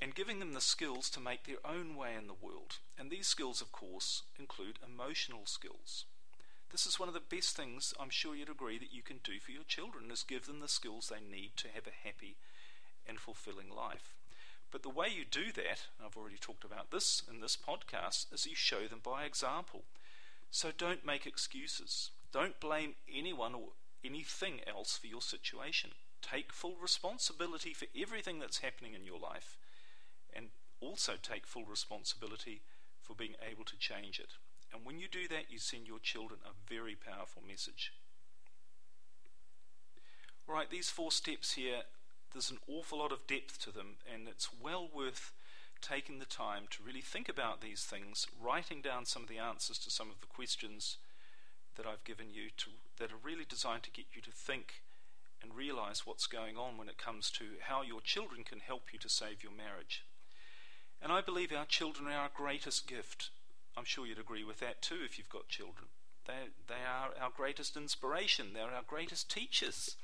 and 0.00 0.14
giving 0.14 0.38
them 0.38 0.52
the 0.52 0.60
skills 0.60 1.10
to 1.10 1.20
make 1.20 1.44
their 1.44 1.64
own 1.64 1.96
way 1.96 2.14
in 2.14 2.28
the 2.28 2.34
world. 2.34 2.78
And 2.98 3.10
these 3.10 3.26
skills, 3.26 3.60
of 3.60 3.72
course, 3.72 4.22
include 4.38 4.78
emotional 4.84 5.44
skills. 5.44 6.04
This 6.70 6.86
is 6.86 6.98
one 7.00 7.08
of 7.08 7.14
the 7.14 7.20
best 7.36 7.56
things 7.56 7.94
I'm 7.98 8.10
sure 8.10 8.36
you'd 8.36 8.50
agree 8.50 8.78
that 8.78 8.92
you 8.92 9.02
can 9.02 9.20
do 9.24 9.40
for 9.40 9.52
your 9.52 9.64
children 9.64 10.10
is 10.10 10.22
give 10.22 10.46
them 10.46 10.60
the 10.60 10.68
skills 10.68 11.10
they 11.10 11.20
need 11.20 11.52
to 11.56 11.68
have 11.68 11.86
a 11.86 12.06
happy 12.06 12.36
and 13.08 13.18
fulfilling 13.18 13.70
life. 13.70 14.14
But 14.70 14.82
the 14.82 14.90
way 14.90 15.08
you 15.08 15.24
do 15.24 15.50
that, 15.52 15.86
I've 16.04 16.16
already 16.16 16.36
talked 16.36 16.64
about 16.64 16.90
this 16.90 17.22
in 17.28 17.40
this 17.40 17.56
podcast, 17.56 18.32
is 18.32 18.46
you 18.46 18.54
show 18.54 18.86
them 18.86 19.00
by 19.02 19.24
example. 19.24 19.84
So 20.50 20.70
don't 20.76 21.06
make 21.06 21.26
excuses. 21.26 22.10
Don't 22.32 22.60
blame 22.60 22.94
anyone 23.12 23.54
or 23.54 23.68
anything 24.04 24.60
else 24.66 24.98
for 24.98 25.06
your 25.06 25.22
situation. 25.22 25.90
Take 26.20 26.52
full 26.52 26.76
responsibility 26.80 27.72
for 27.72 27.86
everything 27.98 28.38
that's 28.38 28.58
happening 28.58 28.92
in 28.92 29.06
your 29.06 29.18
life 29.18 29.56
and 30.34 30.46
also 30.80 31.14
take 31.20 31.46
full 31.46 31.64
responsibility 31.64 32.62
for 33.02 33.14
being 33.14 33.34
able 33.48 33.64
to 33.64 33.78
change 33.78 34.18
it. 34.18 34.34
And 34.72 34.84
when 34.84 34.98
you 34.98 35.08
do 35.10 35.26
that, 35.28 35.50
you 35.50 35.58
send 35.58 35.86
your 35.86 35.98
children 35.98 36.40
a 36.44 36.72
very 36.72 36.94
powerful 36.94 37.42
message. 37.46 37.92
Right, 40.46 40.70
these 40.70 40.90
four 40.90 41.10
steps 41.10 41.54
here, 41.54 41.82
there's 42.32 42.50
an 42.50 42.58
awful 42.68 42.98
lot 42.98 43.12
of 43.12 43.26
depth 43.26 43.62
to 43.64 43.70
them, 43.70 43.96
and 44.12 44.28
it's 44.28 44.48
well 44.62 44.88
worth 44.94 45.32
taking 45.80 46.18
the 46.18 46.26
time 46.26 46.64
to 46.70 46.82
really 46.82 47.00
think 47.00 47.28
about 47.28 47.60
these 47.60 47.84
things, 47.84 48.26
writing 48.40 48.80
down 48.82 49.04
some 49.04 49.22
of 49.22 49.28
the 49.28 49.38
answers 49.38 49.78
to 49.78 49.90
some 49.90 50.10
of 50.10 50.20
the 50.20 50.26
questions 50.26 50.96
that 51.76 51.86
I've 51.86 52.04
given 52.04 52.26
you 52.30 52.50
to, 52.56 52.70
that 52.98 53.12
are 53.12 53.22
really 53.22 53.44
designed 53.48 53.84
to 53.84 53.90
get 53.90 54.06
you 54.14 54.22
to 54.22 54.30
think 54.32 54.82
and 55.42 55.54
realize 55.54 56.04
what's 56.04 56.26
going 56.26 56.56
on 56.56 56.76
when 56.76 56.88
it 56.88 56.98
comes 56.98 57.30
to 57.30 57.44
how 57.60 57.82
your 57.82 58.00
children 58.00 58.42
can 58.42 58.58
help 58.58 58.92
you 58.92 58.98
to 58.98 59.08
save 59.08 59.42
your 59.42 59.52
marriage. 59.52 60.04
And 61.00 61.12
I 61.12 61.20
believe 61.20 61.52
our 61.52 61.66
children 61.66 62.08
are 62.08 62.18
our 62.18 62.30
greatest 62.34 62.86
gift. 62.86 63.30
I'm 63.76 63.84
sure 63.84 64.06
you'd 64.06 64.18
agree 64.18 64.44
with 64.44 64.60
that 64.60 64.82
too 64.82 64.98
if 65.04 65.18
you've 65.18 65.28
got 65.28 65.48
children. 65.48 65.86
They, 66.26 66.50
they 66.66 66.84
are 66.86 67.10
our 67.22 67.30
greatest 67.34 67.76
inspiration, 67.76 68.48
they're 68.52 68.74
our 68.74 68.82
greatest 68.86 69.30
teachers. 69.30 69.96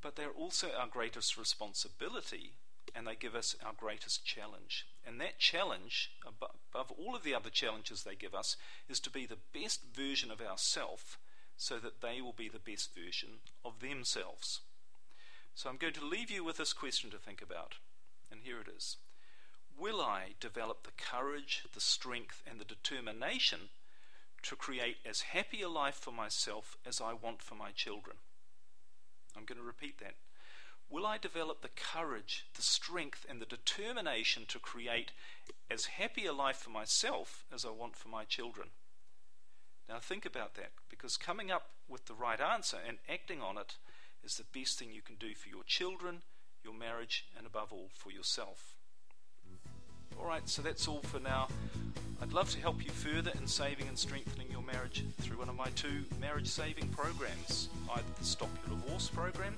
But 0.00 0.16
they're 0.16 0.30
also 0.30 0.68
our 0.78 0.86
greatest 0.86 1.36
responsibility 1.36 2.52
and 2.94 3.06
they 3.06 3.16
give 3.16 3.34
us 3.34 3.56
our 3.64 3.72
greatest 3.76 4.24
challenge. 4.24 4.86
And 5.06 5.20
that 5.20 5.38
challenge, 5.38 6.12
above 6.26 6.92
all 6.92 7.14
of 7.14 7.24
the 7.24 7.34
other 7.34 7.50
challenges 7.50 8.02
they 8.02 8.14
give 8.14 8.34
us, 8.34 8.56
is 8.88 9.00
to 9.00 9.10
be 9.10 9.26
the 9.26 9.38
best 9.52 9.82
version 9.94 10.30
of 10.30 10.40
ourself 10.40 11.18
so 11.56 11.78
that 11.78 12.00
they 12.00 12.20
will 12.20 12.34
be 12.36 12.48
the 12.48 12.58
best 12.58 12.94
version 12.94 13.40
of 13.64 13.80
themselves. 13.80 14.60
So 15.54 15.68
I'm 15.68 15.76
going 15.76 15.94
to 15.94 16.04
leave 16.06 16.30
you 16.30 16.44
with 16.44 16.58
this 16.58 16.72
question 16.72 17.10
to 17.10 17.18
think 17.18 17.42
about. 17.42 17.76
And 18.30 18.40
here 18.44 18.60
it 18.60 18.68
is 18.74 18.96
Will 19.78 20.00
I 20.00 20.34
develop 20.40 20.84
the 20.84 20.92
courage, 20.96 21.64
the 21.74 21.80
strength, 21.80 22.42
and 22.48 22.58
the 22.58 22.64
determination 22.64 23.68
to 24.42 24.56
create 24.56 24.96
as 25.04 25.20
happy 25.20 25.60
a 25.60 25.68
life 25.68 25.96
for 25.96 26.12
myself 26.12 26.76
as 26.86 27.00
I 27.00 27.12
want 27.12 27.42
for 27.42 27.56
my 27.56 27.72
children? 27.72 28.16
I'm 29.36 29.44
going 29.44 29.58
to 29.58 29.66
repeat 29.66 29.98
that. 29.98 30.14
Will 30.88 31.04
I 31.04 31.18
develop 31.18 31.60
the 31.60 31.68
courage, 31.68 32.46
the 32.54 32.62
strength, 32.62 33.26
and 33.28 33.40
the 33.40 33.46
determination 33.46 34.44
to 34.48 34.58
create 34.58 35.10
as 35.70 35.86
happy 35.86 36.26
a 36.26 36.32
life 36.32 36.58
for 36.58 36.70
myself 36.70 37.44
as 37.52 37.64
I 37.64 37.70
want 37.70 37.96
for 37.96 38.08
my 38.08 38.24
children? 38.24 38.68
Now 39.88 39.98
think 39.98 40.24
about 40.24 40.54
that, 40.54 40.70
because 40.88 41.16
coming 41.16 41.50
up 41.50 41.70
with 41.88 42.06
the 42.06 42.14
right 42.14 42.40
answer 42.40 42.78
and 42.86 42.98
acting 43.08 43.42
on 43.42 43.58
it 43.58 43.74
is 44.24 44.36
the 44.36 44.58
best 44.58 44.78
thing 44.78 44.92
you 44.92 45.02
can 45.02 45.16
do 45.16 45.34
for 45.34 45.48
your 45.48 45.64
children, 45.64 46.22
your 46.64 46.74
marriage, 46.74 47.26
and 47.36 47.46
above 47.46 47.72
all, 47.72 47.90
for 47.92 48.10
yourself. 48.10 48.75
Alright, 50.18 50.48
so 50.48 50.62
that's 50.62 50.88
all 50.88 51.00
for 51.02 51.20
now. 51.20 51.48
I'd 52.22 52.32
love 52.32 52.50
to 52.50 52.60
help 52.60 52.84
you 52.84 52.90
further 52.90 53.30
in 53.38 53.46
saving 53.46 53.88
and 53.88 53.98
strengthening 53.98 54.50
your 54.50 54.62
marriage 54.62 55.04
through 55.20 55.38
one 55.38 55.48
of 55.48 55.56
my 55.56 55.68
two 55.76 56.04
marriage 56.20 56.48
saving 56.48 56.88
programs, 56.88 57.68
either 57.92 58.02
the 58.18 58.24
Stop 58.24 58.48
Your 58.66 58.78
Divorce 58.78 59.08
program 59.08 59.54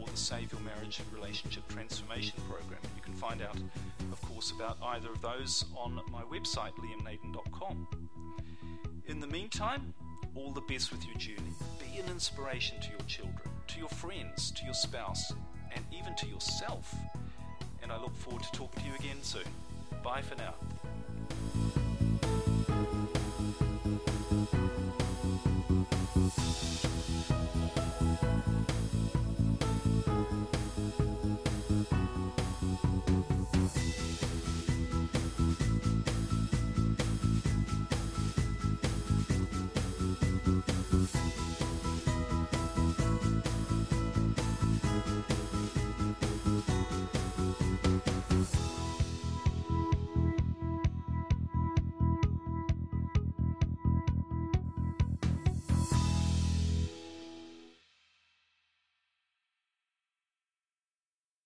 or 0.00 0.06
the 0.06 0.16
Save 0.16 0.52
Your 0.52 0.60
Marriage 0.60 1.00
and 1.00 1.12
Relationship 1.12 1.66
Transformation 1.68 2.38
Program. 2.48 2.80
You 2.96 3.02
can 3.02 3.14
find 3.14 3.40
out, 3.42 3.56
of 4.12 4.20
course, 4.22 4.50
about 4.50 4.76
either 4.82 5.10
of 5.10 5.22
those 5.22 5.64
on 5.76 6.00
my 6.12 6.22
website, 6.22 6.72
liamnaden.com. 6.72 7.88
In 9.06 9.20
the 9.20 9.26
meantime, 9.26 9.94
all 10.34 10.52
the 10.52 10.60
best 10.62 10.92
with 10.92 11.04
your 11.06 11.16
journey. 11.16 11.54
Be 11.80 11.98
an 11.98 12.10
inspiration 12.10 12.78
to 12.80 12.90
your 12.90 13.06
children, 13.06 13.48
to 13.68 13.78
your 13.78 13.88
friends, 13.88 14.50
to 14.52 14.64
your 14.64 14.74
spouse, 14.74 15.32
and 15.74 15.84
even 15.92 16.14
to 16.16 16.26
yourself. 16.26 16.94
And 17.82 17.90
I 17.90 18.00
look 18.00 18.14
forward 18.16 18.42
to 18.42 18.52
talking 18.52 18.82
to 18.82 18.88
you 18.88 18.94
again 18.96 19.22
soon. 19.22 19.44
Bye 20.06 20.22
for 20.22 20.36
now. 20.36 20.65